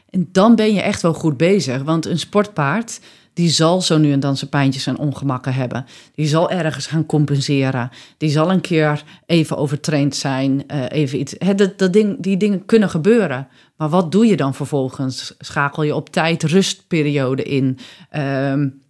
[0.09, 2.99] En dan ben je echt wel goed bezig, want een sportpaard
[3.39, 5.85] die zal zo nu en dan zijn pijntjes en ongemakken hebben.
[6.15, 7.89] Die zal ergens gaan compenseren.
[8.17, 10.63] Die zal een keer even overtraind zijn.
[10.67, 11.35] Uh, even iets.
[11.37, 13.47] He, dat, dat ding, die dingen kunnen gebeuren.
[13.77, 15.35] Maar wat doe je dan vervolgens?
[15.39, 17.77] Schakel je op tijd rustperiode in?
[18.17, 18.81] Um,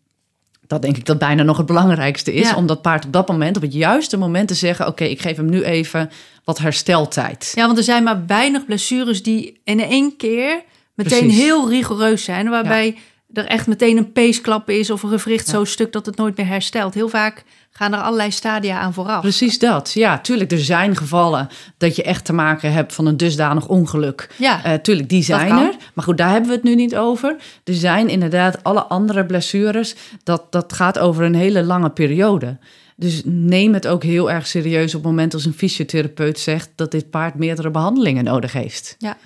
[0.68, 2.50] dat denk ik dat bijna nog het belangrijkste is.
[2.50, 2.56] Ja.
[2.56, 4.88] Om dat paard op dat moment, op het juiste moment te zeggen...
[4.88, 6.10] oké, okay, ik geef hem nu even
[6.44, 7.52] wat hersteltijd.
[7.56, 11.42] Ja, want er zijn maar weinig blessures die in één keer meteen Precies.
[11.42, 12.50] heel rigoureus zijn.
[12.50, 13.02] Waarbij ja.
[13.34, 15.52] Er echt meteen een peesklap is of een gewricht ja.
[15.52, 16.94] zo stuk dat het nooit meer herstelt.
[16.94, 19.22] Heel vaak gaan er allerlei stadia aan vooraf.
[19.22, 19.92] Precies dat.
[19.94, 24.30] Ja, tuurlijk, er zijn gevallen dat je echt te maken hebt van een dusdanig ongeluk.
[24.38, 25.76] Ja, uh, tuurlijk, die zijn er.
[25.94, 27.36] Maar goed, daar hebben we het nu niet over.
[27.64, 29.96] Er zijn inderdaad alle andere blessures.
[30.24, 32.58] Dat, dat gaat over een hele lange periode.
[32.96, 36.92] Dus neem het ook heel erg serieus op het moment als een fysiotherapeut zegt dat
[36.92, 38.96] dit paard meerdere behandelingen nodig heeft.
[38.98, 39.18] Ja.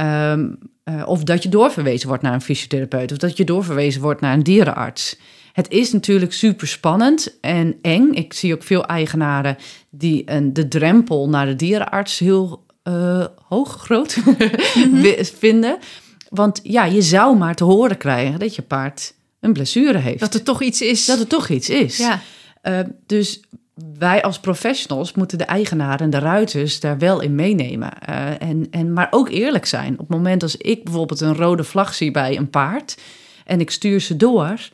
[0.00, 4.20] Um, uh, of dat je doorverwezen wordt naar een fysiotherapeut, of dat je doorverwezen wordt
[4.20, 5.16] naar een dierenarts.
[5.52, 8.12] Het is natuurlijk super spannend en eng.
[8.12, 9.56] Ik zie ook veel eigenaren
[9.90, 15.24] die een, de drempel naar de dierenarts heel uh, hoog, groot mm -hmm.
[15.24, 15.78] vinden.
[16.28, 20.20] Want ja, je zou maar te horen krijgen dat je paard een blessure heeft.
[20.20, 21.04] Dat er toch iets is.
[21.04, 21.96] Dat er toch iets is.
[21.96, 22.20] Ja.
[22.62, 23.40] Uh, dus
[23.98, 27.92] wij als professionals moeten de eigenaren en de ruiters daar wel in meenemen.
[28.08, 29.92] Uh, en, en, maar ook eerlijk zijn.
[29.92, 33.00] Op het moment als ik bijvoorbeeld een rode vlag zie bij een paard
[33.44, 34.68] en ik stuur ze door,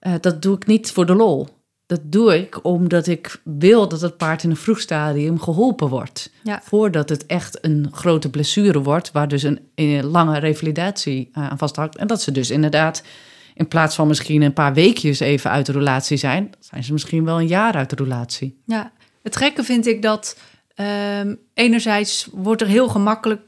[0.00, 1.48] uh, dat doe ik niet voor de lol.
[1.86, 6.30] Dat doe ik omdat ik wil dat het paard in een vroeg stadium geholpen wordt.
[6.42, 6.60] Ja.
[6.62, 11.96] Voordat het echt een grote blessure wordt, waar dus een, een lange revalidatie aan vasthoudt.
[11.96, 13.02] En dat ze dus inderdaad
[13.60, 17.24] in plaats van misschien een paar weekjes even uit de relatie zijn, zijn ze misschien
[17.24, 18.60] wel een jaar uit de relatie.
[18.64, 18.92] Ja,
[19.22, 20.38] het gekke vind ik dat
[21.20, 23.40] um, enerzijds wordt er heel gemakkelijk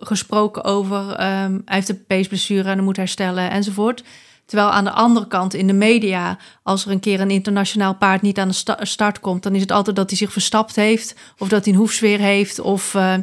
[0.00, 4.04] gesproken over, um, hij heeft een peesblessure en moet herstellen enzovoort.
[4.44, 8.22] Terwijl aan de andere kant in de media, als er een keer een internationaal paard
[8.22, 11.48] niet aan de start komt, dan is het altijd dat hij zich verstapt heeft, of
[11.48, 13.14] dat hij een hoefsfeer heeft, of uh,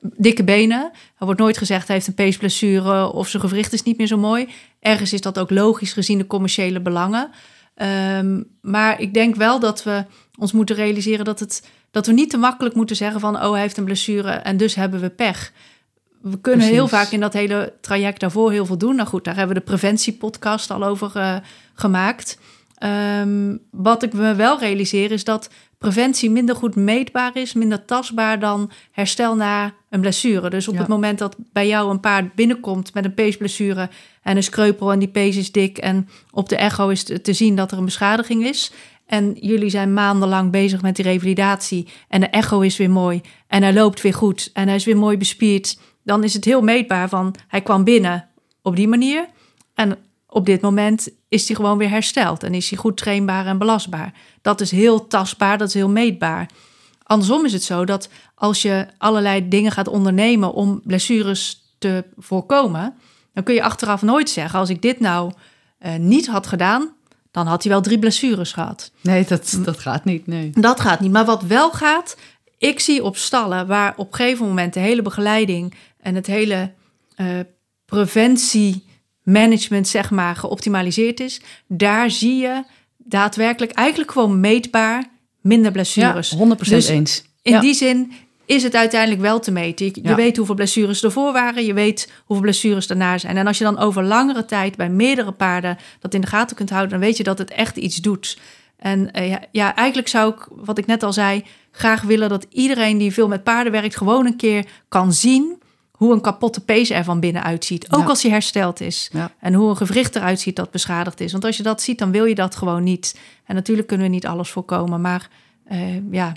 [0.00, 0.90] dikke benen.
[1.18, 4.18] Er wordt nooit gezegd hij heeft een peesblessure of zijn gewricht is niet meer zo
[4.18, 4.48] mooi.
[4.80, 7.30] Ergens is dat ook logisch gezien de commerciële belangen.
[8.16, 10.04] Um, maar ik denk wel dat we
[10.38, 13.60] ons moeten realiseren dat, het, dat we niet te makkelijk moeten zeggen van oh hij
[13.60, 15.52] heeft een blessure en dus hebben we pech
[16.20, 18.96] we kunnen heel vaak in dat hele traject daarvoor heel veel doen.
[18.96, 21.36] Nou goed, daar hebben we de preventiepodcast al over uh,
[21.74, 22.38] gemaakt.
[23.18, 28.38] Um, wat ik me wel realiseer is dat preventie minder goed meetbaar is, minder tastbaar
[28.38, 30.50] dan herstel na een blessure.
[30.50, 33.88] Dus op het moment dat bij jou een paard binnenkomt met een peesblessure
[34.22, 37.56] en een kreupel en die pees is dik en op de echo is te zien
[37.56, 38.72] dat er een beschadiging is.
[39.06, 43.62] En jullie zijn maandenlang bezig met die revalidatie en de echo is weer mooi en
[43.62, 47.08] hij loopt weer goed en hij is weer mooi bespierd dan is het heel meetbaar
[47.08, 48.28] van hij kwam binnen
[48.62, 49.28] op die manier.
[49.74, 49.98] En
[50.30, 54.12] op dit moment is hij gewoon weer hersteld en is hij goed trainbaar en belastbaar.
[54.42, 56.48] Dat is heel tastbaar, dat is heel meetbaar.
[57.02, 62.94] Andersom is het zo dat als je allerlei dingen gaat ondernemen om blessures te voorkomen,
[63.32, 65.32] dan kun je achteraf nooit zeggen: als ik dit nou
[65.80, 66.90] uh, niet had gedaan,
[67.30, 68.90] dan had hij wel drie blessures gehad.
[69.00, 70.26] Nee, dat, dat gaat niet.
[70.26, 70.50] Nee.
[70.54, 71.12] Dat gaat niet.
[71.12, 72.16] Maar wat wel gaat,
[72.58, 76.72] ik zie op stallen waar op een gegeven moment de hele begeleiding en het hele
[77.16, 77.40] uh,
[79.22, 82.64] preventiemanagement, zeg maar, geoptimaliseerd is, daar zie je
[82.96, 85.04] daadwerkelijk eigenlijk gewoon meetbaar
[85.40, 86.30] minder blessures.
[86.30, 87.24] Ja, 100% dus eens.
[87.42, 88.12] In die zin
[88.46, 89.86] is het uiteindelijk wel te meten.
[89.86, 93.36] Je, je, weet hoeveel blessures ervoor waren, je weet hoeveel blessures daarna zijn.
[93.36, 96.70] En als je dan over langere tijd bij meerdere paarden dat in de gaten kunt
[96.70, 98.38] houden, dan weet je dat het echt iets doet.
[98.76, 102.46] En uh, ja, ja, eigenlijk zou ik, wat ik net al zei, graag willen dat
[102.50, 105.62] iedereen die veel met paarden werkt, gewoon een keer kan zien
[106.00, 107.92] hoe een kapotte pees er van binnen uitziet.
[107.92, 109.10] Ook als hij hersteld is.
[109.38, 111.32] En hoe een gewricht eruit ziet dat beschadigd is.
[111.32, 113.18] Want als je dat ziet, dan wil je dat gewoon niet.
[113.44, 115.00] En natuurlijk kunnen we niet alles voorkomen.
[115.00, 115.28] Maar
[115.72, 116.32] uh, ja,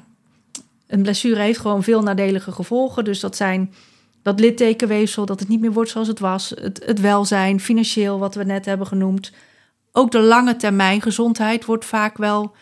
[0.88, 3.04] een blessure heeft gewoon veel nadelige gevolgen.
[3.04, 3.74] Dus dat zijn
[4.22, 6.50] dat littekenweefsel, dat het niet meer wordt zoals het was.
[6.50, 9.32] Het, het welzijn, financieel, wat we net hebben genoemd.
[9.92, 12.56] Ook de lange termijn gezondheid wordt vaak wel,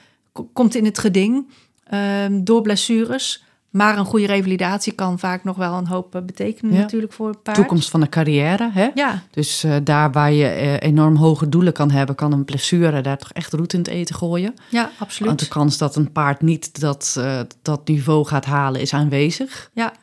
[0.53, 1.47] komt in het geding
[1.93, 3.43] uh, door blessures.
[3.71, 7.43] Maar een goede revalidatie kan vaak nog wel een hoop eh, betekenen natuurlijk voor het
[7.43, 7.57] paard.
[7.57, 8.89] Toekomst van de carrière, hè?
[8.93, 9.23] Ja.
[9.29, 12.15] Dus uh, daar waar je uh, enorm hoge doelen kan hebben...
[12.15, 14.53] kan een blessure daar toch echt roet in het eten gooien.
[14.69, 15.27] Ja, absoluut.
[15.27, 19.71] Want de kans dat een paard niet dat, uh, dat niveau gaat halen is aanwezig.
[19.73, 19.93] Ja.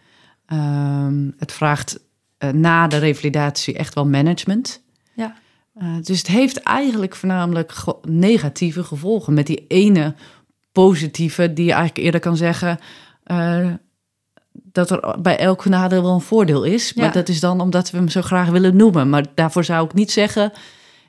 [1.06, 2.00] Um, het vraagt
[2.52, 4.82] na de revalidatie echt wel management.
[5.14, 5.34] Ja.
[6.02, 9.34] dus het heeft eigenlijk voornamelijk negatieve gevolgen...
[9.34, 10.14] met die ene
[10.72, 12.78] positieve die je eigenlijk eerder kan zeggen
[13.30, 13.72] uh,
[14.52, 16.94] dat er bij elk nadeel wel een voordeel is.
[16.94, 19.08] Maar dat is dan omdat we hem zo graag willen noemen.
[19.08, 20.52] Maar daarvoor zou ik niet zeggen.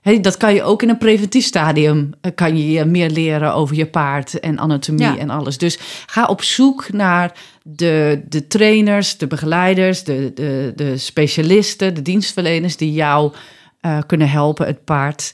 [0.01, 2.09] Hey, dat kan je ook in een preventief stadium.
[2.21, 5.57] Uh, kan je meer leren over je paard en anatomie en alles.
[5.57, 12.01] Dus ga op zoek naar de, de trainers, de begeleiders, de, de, de specialisten, de
[12.01, 13.33] dienstverleners die jou
[13.81, 15.33] uh, kunnen helpen het paard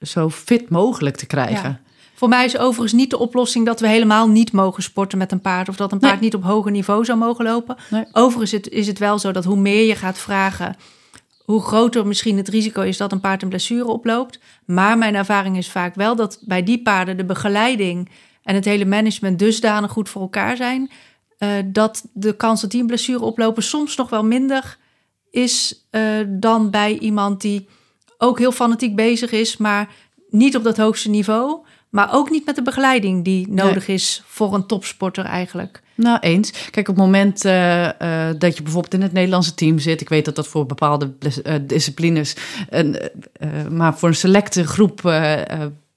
[0.00, 1.68] zo fit mogelijk te krijgen.
[1.70, 1.91] Ja.
[2.22, 5.40] Voor mij is overigens niet de oplossing dat we helemaal niet mogen sporten met een
[5.40, 5.68] paard.
[5.68, 7.76] Of dat een paard niet op hoger niveau zou mogen lopen.
[7.90, 8.04] Nee.
[8.12, 10.76] Overigens is het, is het wel zo dat hoe meer je gaat vragen,
[11.44, 14.38] hoe groter misschien het risico is dat een paard een blessure oploopt.
[14.64, 18.10] Maar mijn ervaring is vaak wel dat bij die paarden de begeleiding
[18.42, 20.90] en het hele management dusdanig goed voor elkaar zijn.
[21.38, 24.78] Uh, dat de kans dat die een blessure oplopen soms nog wel minder
[25.30, 27.68] is uh, dan bij iemand die
[28.18, 29.94] ook heel fanatiek bezig is, maar
[30.28, 31.60] niet op dat hoogste niveau.
[31.92, 35.82] Maar ook niet met de begeleiding die nodig is voor een topsporter eigenlijk.
[35.94, 36.50] Nou, eens.
[36.70, 37.90] Kijk, op het moment uh, uh,
[38.38, 41.54] dat je bijvoorbeeld in het Nederlandse team zit, ik weet dat dat voor bepaalde uh,
[41.60, 42.36] disciplines,
[43.70, 45.00] maar voor een selecte groep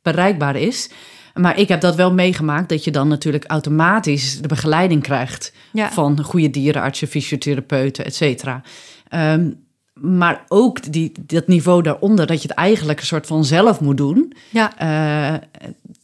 [0.01, 0.89] bereikbaar is.
[1.33, 5.91] Maar ik heb dat wel meegemaakt, dat je dan natuurlijk automatisch de begeleiding krijgt ja.
[5.91, 8.61] van goede dierenartsen, fysiotherapeuten, et cetera.
[9.09, 9.63] Um,
[10.01, 13.97] maar ook die, dat niveau daaronder, dat je het eigenlijk een soort van zelf moet
[13.97, 14.33] doen.
[14.49, 15.39] Ja, uh,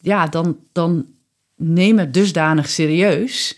[0.02, 1.06] ja dan, dan
[1.56, 3.58] neem het dusdanig serieus.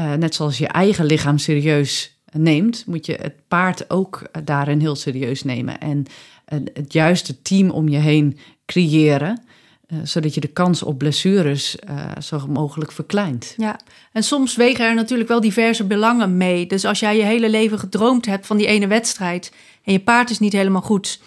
[0.00, 4.96] Uh, net zoals je eigen lichaam serieus neemt, moet je het paard ook daarin heel
[4.96, 5.80] serieus nemen.
[5.80, 6.04] En
[6.52, 9.42] uh, het juiste team om je heen creëren.
[10.02, 11.76] Zodat je de kans op blessures
[12.20, 13.54] zo mogelijk verkleint.
[13.56, 13.80] Ja,
[14.12, 16.66] en soms wegen er natuurlijk wel diverse belangen mee.
[16.66, 19.52] Dus als jij je hele leven gedroomd hebt van die ene wedstrijd
[19.84, 21.20] en je paard is niet helemaal goed.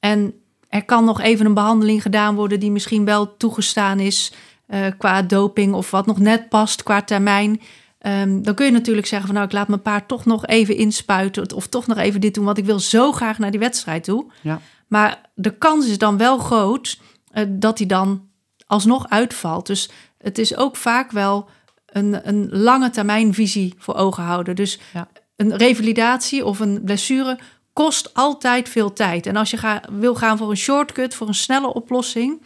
[0.00, 0.34] En
[0.70, 4.32] er kan nog even een behandeling gedaan worden die misschien wel toegestaan is
[4.68, 7.60] uh, qua doping of wat nog net past qua termijn.
[7.98, 10.76] Ehm, dan kun je natuurlijk zeggen van nou, ik laat mijn paard toch nog even
[10.76, 14.04] inspuiten of toch nog even dit doen, want ik wil zo graag naar die wedstrijd
[14.04, 14.32] toe.
[14.42, 14.60] Ja.
[14.86, 17.00] Maar de kans is dan wel groot
[17.32, 18.28] eh, dat hij dan
[18.66, 19.66] alsnog uitvalt.
[19.66, 21.48] Dus het is ook vaak wel
[21.86, 24.56] een, een lange termijn visie voor ogen houden.
[24.56, 25.08] Dus Ja.
[25.36, 27.38] een revalidatie of een blessure
[27.72, 29.26] kost altijd veel tijd.
[29.26, 32.42] En als je ga, wil gaan voor een shortcut, voor een snelle oplossing,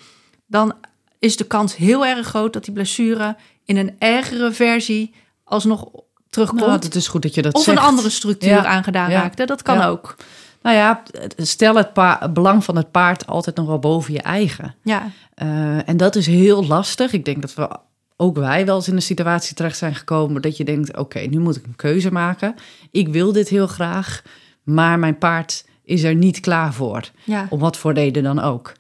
[0.47, 0.75] dan
[1.19, 5.89] is de kans heel erg groot dat die blessure in een ergere versie alsnog
[6.31, 6.61] terugkomt.
[6.61, 7.79] Nou, het is goed dat je dat of zegt.
[7.79, 8.65] een andere structuur Ja.
[8.67, 9.21] aangedaan Ja.
[9.21, 9.39] raakt.
[9.39, 9.45] hè.
[9.45, 9.87] Dat kan Ja.
[9.87, 10.17] ook.
[10.63, 11.03] Nou ja,
[11.37, 11.93] stel het,
[12.33, 14.75] belang van het paard altijd nog wel boven je eigen.
[14.83, 17.13] Ja, Eh, en dat is heel lastig.
[17.13, 17.69] Ik denk dat we
[18.17, 21.39] ook wij wel eens in een situatie terecht zijn gekomen dat je denkt: oké, nu
[21.39, 22.55] moet ik een keuze maken.
[22.91, 24.23] Ik wil dit heel graag,
[24.65, 27.11] maar mijn paard is er niet klaar voor.
[27.25, 27.47] ja.
[27.51, 28.73] Om wat voor reden dan ook.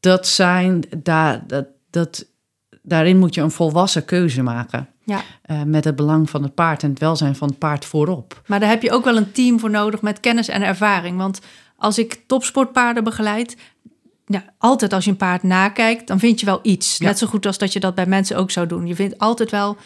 [0.00, 2.26] Dat zijn daar, dat, dat,
[2.82, 4.88] daarin moet je een volwassen keuze maken.
[5.04, 5.20] ja.
[5.42, 8.42] eh, met het belang van het paard en het welzijn van het paard voorop.
[8.46, 11.16] Maar daar heb je ook wel een team voor nodig met kennis en ervaring.
[11.18, 11.40] Want
[11.76, 13.56] als ik topsportpaarden begeleid,
[14.26, 16.96] ja, altijd als je een paard nakijkt, dan vind je wel iets.
[16.96, 17.06] Ja.
[17.06, 18.86] Net zo goed als dat je dat bij mensen ook zou doen.
[18.86, 19.76] Je vindt altijd wel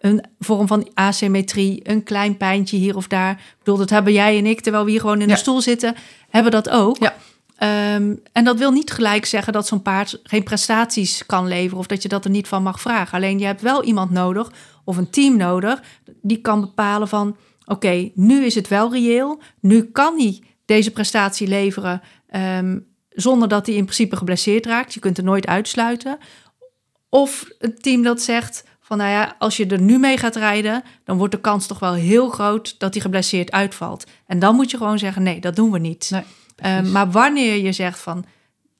[0.00, 3.30] een vorm van asymmetrie, een klein pijntje hier of daar.
[3.32, 5.32] Ik bedoel, dat hebben jij en ik, terwijl we hier gewoon in Ja.
[5.32, 5.94] een stoel zitten,
[6.28, 6.96] hebben dat ook.
[6.98, 7.14] Ja.
[7.56, 11.86] Ehm, en dat wil niet gelijk zeggen dat zo'n paard geen prestaties kan leveren of
[11.86, 13.14] dat je dat er niet van mag vragen.
[13.16, 14.52] Alleen je hebt wel iemand nodig
[14.84, 15.82] of een team nodig
[16.22, 19.40] die kan bepalen van oké, nu is het wel reëel.
[19.60, 24.94] Nu kan hij deze prestatie leveren ehm, zonder dat hij in principe geblesseerd raakt.
[24.94, 26.18] Je kunt er nooit uitsluiten.
[27.08, 30.82] Of een team dat zegt van nou ja, als je er nu mee gaat rijden,
[31.04, 34.06] dan wordt de kans toch wel heel groot dat hij geblesseerd uitvalt.
[34.26, 36.08] En dan moet je gewoon zeggen nee, dat doen we niet.
[36.10, 36.22] Nee,
[36.56, 38.24] Ehm, maar wanneer je zegt van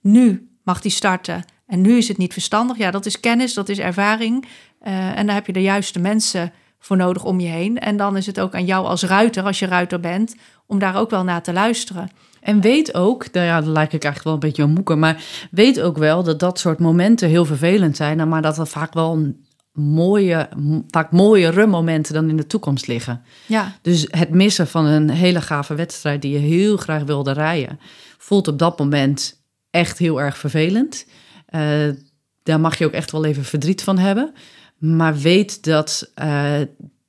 [0.00, 3.68] nu mag die starten en nu is het niet verstandig, ja, dat is kennis, dat
[3.68, 4.46] is ervaring.
[4.80, 7.78] Eh, en daar heb je de juiste mensen voor nodig om je heen.
[7.78, 10.96] En dan is het ook aan jou als ruiter, als je ruiter bent, om daar
[10.96, 12.10] ook wel naar te luisteren.
[12.40, 15.80] En weet ook, nou ja, dat lijkt ik eigenlijk wel een beetje een maar weet
[15.80, 19.44] ook wel dat dat soort momenten heel vervelend zijn, maar dat er vaak wel een
[19.80, 20.48] mooie,
[20.90, 23.22] vaak mooiere momenten dan in de toekomst liggen.
[23.46, 27.80] Ja, Dus het missen van een hele gave wedstrijd die je heel graag wilde rijden,
[28.18, 29.40] voelt op dat moment
[29.70, 31.06] echt heel erg vervelend.
[31.46, 31.88] Eh,
[32.42, 34.32] daar mag je ook echt wel even verdriet van hebben.
[34.78, 36.54] Maar weet dat, eh,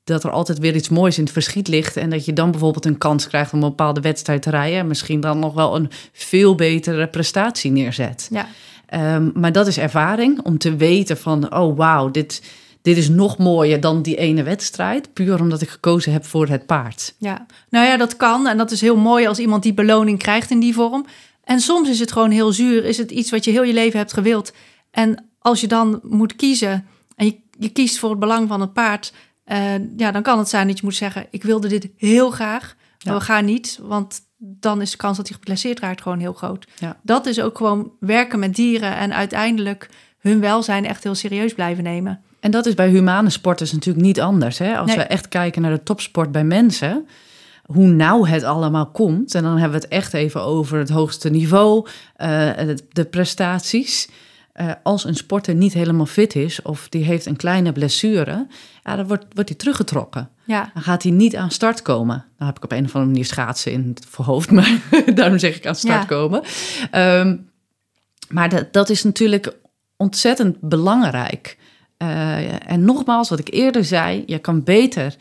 [0.04, 1.98] dat er altijd weer iets moois in het verschiet ligt.
[1.98, 4.80] En dat je dan bijvoorbeeld een kans krijgt om een bepaalde wedstrijd te rijden.
[4.80, 8.28] En misschien dan nog wel een veel betere prestatie neerzet.
[8.32, 8.48] ja,
[8.92, 12.44] Ehm, maar dat is ervaring om te weten van, oh wauw, dit,
[12.82, 15.14] dit is nog mooier dan die ene wedstrijd.
[15.14, 17.16] Puur omdat ik gekozen heb voor het paard.
[17.18, 17.46] ja.
[17.70, 18.48] Nou ja, dat kan.
[18.48, 21.06] En dat is heel mooi als iemand die beloning krijgt in die vorm.
[21.44, 22.86] En soms is het gewoon heel zuur.
[22.86, 24.54] Is het iets wat je heel je leven hebt gewild.
[24.92, 28.74] En als je dan moet kiezen en je, je kiest voor het belang van het
[28.74, 29.14] paard.
[29.44, 32.76] eh, ja, dan kan het zijn dat je moet zeggen: Ik wilde dit heel graag,
[33.04, 33.20] maar Ja.
[33.20, 33.80] we gaan niet.
[33.82, 36.68] Want dan is de kans dat hij geblesseerd raakt gewoon heel groot.
[36.80, 37.00] Ja.
[37.04, 39.90] Dat is ook gewoon werken met dieren en uiteindelijk
[40.20, 42.22] hun welzijn echt heel serieus blijven nemen.
[42.42, 44.58] En dat is bij humane sporters natuurlijk niet anders.
[44.58, 44.78] Hè?
[44.78, 44.98] Als Nee.
[44.98, 47.08] we echt kijken naar de topsport bij mensen,
[47.66, 49.36] hoe nauw het allemaal komt.
[49.36, 52.28] En dan hebben we het echt even over het hoogste niveau, eh,
[52.58, 54.10] de, de prestaties.
[54.54, 58.48] Eh, als een sporter niet helemaal fit is of die heeft een kleine blessure,
[58.84, 60.30] ja, dan wordt, wordt hij teruggetrokken.
[60.46, 62.26] Ja, Dan gaat hij niet aan start komen.
[62.38, 64.80] Dan heb ik op een of andere manier schaatsen in het voorhoofd, maar
[65.16, 66.06] daarom zeg ik aan start Ja.
[66.06, 66.42] komen.
[66.92, 67.38] Ehm,
[68.30, 69.56] maar dat, dat is natuurlijk
[69.98, 71.58] ontzettend belangrijk.
[72.02, 75.16] Eh, en nogmaals, wat ik eerder zei, je kan beter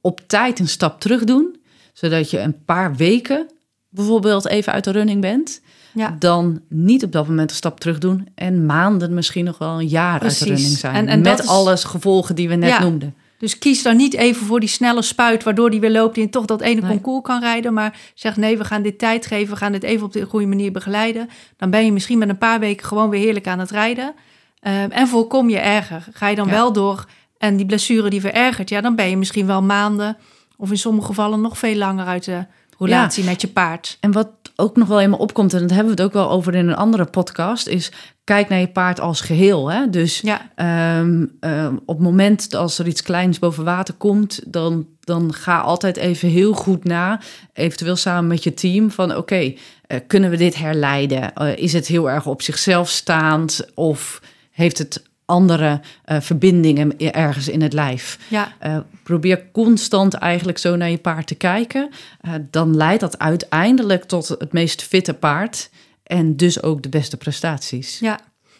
[0.00, 1.56] op tijd een stap terug doen,
[1.92, 3.46] zodat je een paar weken
[3.88, 5.60] bijvoorbeeld even uit de running bent,
[5.94, 6.16] ja.
[6.18, 9.88] dan niet op dat moment een stap terug doen en maanden, misschien nog wel een
[9.88, 11.08] jaar uit de running zijn.
[11.08, 12.80] En- met is- alles gevolgen die we net Ja.
[12.80, 13.14] noemden.
[13.38, 16.44] Dus kies dan niet even voor die snelle spuit, waardoor die weer loopt en toch
[16.44, 16.90] dat ene Nee.
[16.90, 17.72] concours kan rijden.
[17.74, 20.46] Maar zeg nee, we gaan dit tijd geven, we gaan dit even op de goede
[20.46, 21.28] manier begeleiden.
[21.56, 24.14] Dan ben je misschien met een paar weken gewoon weer heerlijk aan het rijden.
[24.60, 26.06] Ehm, en voorkom je erger.
[26.12, 26.52] Ga je dan Ja.
[26.52, 27.04] wel door
[27.38, 30.16] en die blessure die verergert, ja, dan ben je misschien wel maanden
[30.56, 32.44] of in sommige gevallen nog veel langer uit de
[32.78, 33.96] relatie met je paard.
[34.00, 36.30] En wat ook nog wel in me opkomt, en dat hebben we het ook wel
[36.30, 37.92] over in een andere podcast, is
[38.24, 39.70] kijk naar je paard als geheel.
[39.70, 39.90] Hè?
[39.90, 44.86] Dus Ja, ehm, ehm, op het moment als er iets kleins boven water komt, dan,
[45.00, 47.20] dan ga altijd even heel goed na,
[47.52, 49.54] eventueel samen met je team, van oké,
[49.86, 51.34] eh, kunnen we dit herleiden?
[51.34, 54.20] Eh, is het heel erg op zichzelf staand of
[54.56, 58.18] heeft het andere eh, verbindingen ergens in het lijf?
[58.28, 61.88] ja, Eh, probeer constant eigenlijk zo naar je paard te kijken.
[62.20, 65.70] Eh, dan leidt dat uiteindelijk tot het meest fitte paard.
[66.02, 67.98] En dus ook de beste prestaties.
[67.98, 68.18] ja.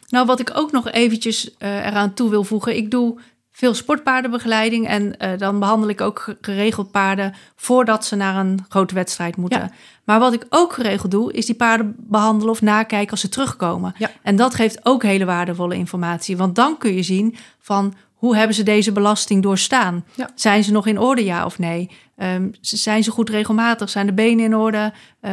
[0.08, 2.76] Nou, wat ik ook nog eventjes eraan toe wil voegen.
[2.76, 3.18] Ik doe
[3.56, 4.86] veel sportpaardenbegeleiding.
[4.88, 9.60] En eh, dan behandel ik ook geregeld paarden voordat ze naar een grote wedstrijd moeten.
[9.60, 9.70] Ja.
[10.04, 13.94] Maar wat ik ook geregeld doe, is die paarden behandelen of nakijken als ze terugkomen.
[13.98, 14.10] Ja.
[14.22, 16.36] En dat geeft ook hele waardevolle informatie.
[16.36, 20.04] Want dan kun je zien van hoe hebben ze deze belasting doorstaan?
[20.14, 20.30] Ja.
[20.34, 21.90] Zijn ze nog in orde, ja of nee?
[22.16, 23.90] Ehm, zijn ze goed regelmatig?
[23.90, 24.92] Zijn de benen in orde?
[25.20, 25.32] Eh.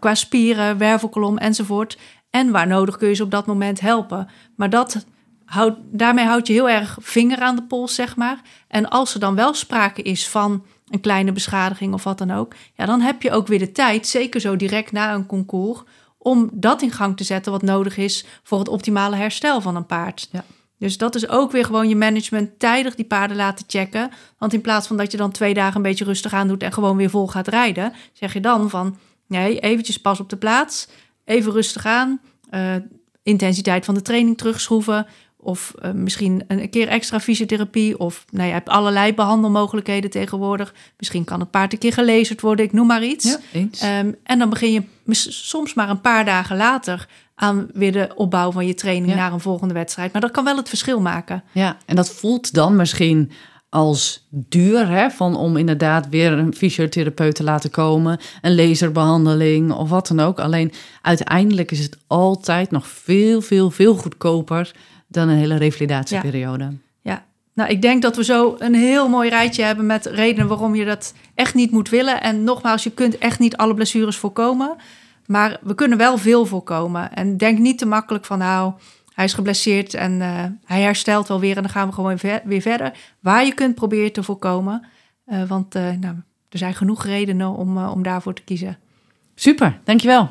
[0.00, 1.98] Qua spieren, wervelkolom enzovoort.
[2.30, 4.28] En waar nodig kun je ze op dat moment helpen.
[4.56, 5.04] Maar dat
[5.90, 8.40] daarmee houd je heel erg vinger aan de pols, zeg maar.
[8.68, 12.54] En als er dan wel sprake is van een kleine beschadiging of wat dan ook...
[12.74, 15.82] Ja, dan heb je ook weer de tijd, zeker zo direct na een concours...
[16.18, 19.86] om dat in gang te zetten wat nodig is voor het optimale herstel van een
[19.86, 20.28] paard.
[20.32, 20.44] Ja.
[20.78, 24.10] Dus dat is ook weer gewoon je management tijdig die paarden laten checken.
[24.38, 26.72] Want in plaats van dat je dan twee dagen een beetje rustig aan doet en
[26.72, 30.88] gewoon weer vol gaat rijden, zeg je dan van nee, eventjes pas op de plaats,
[31.24, 32.20] even rustig aan,
[32.50, 32.74] eh,
[33.22, 35.06] intensiteit van de training terugschroeven.
[35.44, 37.98] Of eh, misschien een keer extra fysiotherapie.
[37.98, 40.74] Of nou, je hebt allerlei behandelmogelijkheden tegenwoordig.
[40.96, 43.24] Misschien kan het paard een keer gelezerd worden, ik noem maar iets.
[43.24, 43.80] Ja, eens.
[43.80, 44.82] Ehm, en dan begin je
[45.30, 49.16] soms maar een paar dagen later aan weer de opbouw van je training Ja.
[49.18, 50.12] naar een volgende wedstrijd.
[50.12, 51.44] Maar dat kan wel het verschil maken.
[51.52, 53.30] Ja, en dat voelt dan misschien
[53.68, 59.88] als duur, hè, van om inderdaad weer een fysiotherapeut te laten komen, een laserbehandeling of
[59.88, 60.40] wat dan ook.
[60.40, 60.72] Alleen
[61.02, 64.74] uiteindelijk is het altijd nog veel, veel, veel goedkoper
[65.06, 66.72] dan een hele revalidatieperiode.
[67.00, 67.24] Ja,
[67.54, 70.84] nou, ik denk dat we zo een heel mooi rijtje hebben met redenen waarom je
[70.84, 72.22] dat echt niet moet willen.
[72.22, 74.76] En nogmaals, je kunt echt niet alle blessures voorkomen.
[75.26, 77.12] Maar we kunnen wel veel voorkomen.
[77.12, 78.72] En denk niet te makkelijk van, nou,
[79.14, 82.42] hij is geblesseerd en eh, hij herstelt wel weer en dan gaan we gewoon ver-
[82.44, 82.92] weer verder.
[83.20, 84.86] Waar je kunt proberen te voorkomen.
[85.24, 86.14] Eh, want eh, nou,
[86.48, 88.78] er zijn genoeg redenen om, om daarvoor te kiezen.
[89.34, 90.30] Super, dankjewel.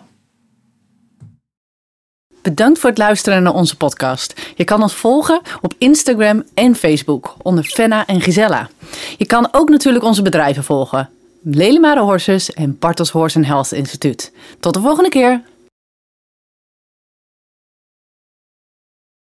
[2.43, 4.51] Bedankt voor het luisteren naar onze podcast.
[4.55, 8.69] Je kan ons volgen op Instagram en Facebook onder Fenna en Gisella.
[9.17, 11.09] Je kan ook natuurlijk onze bedrijven volgen.
[11.43, 14.31] Lelemare Horses en Bartels Horse Health Instituut.
[14.59, 15.41] Tot de volgende keer.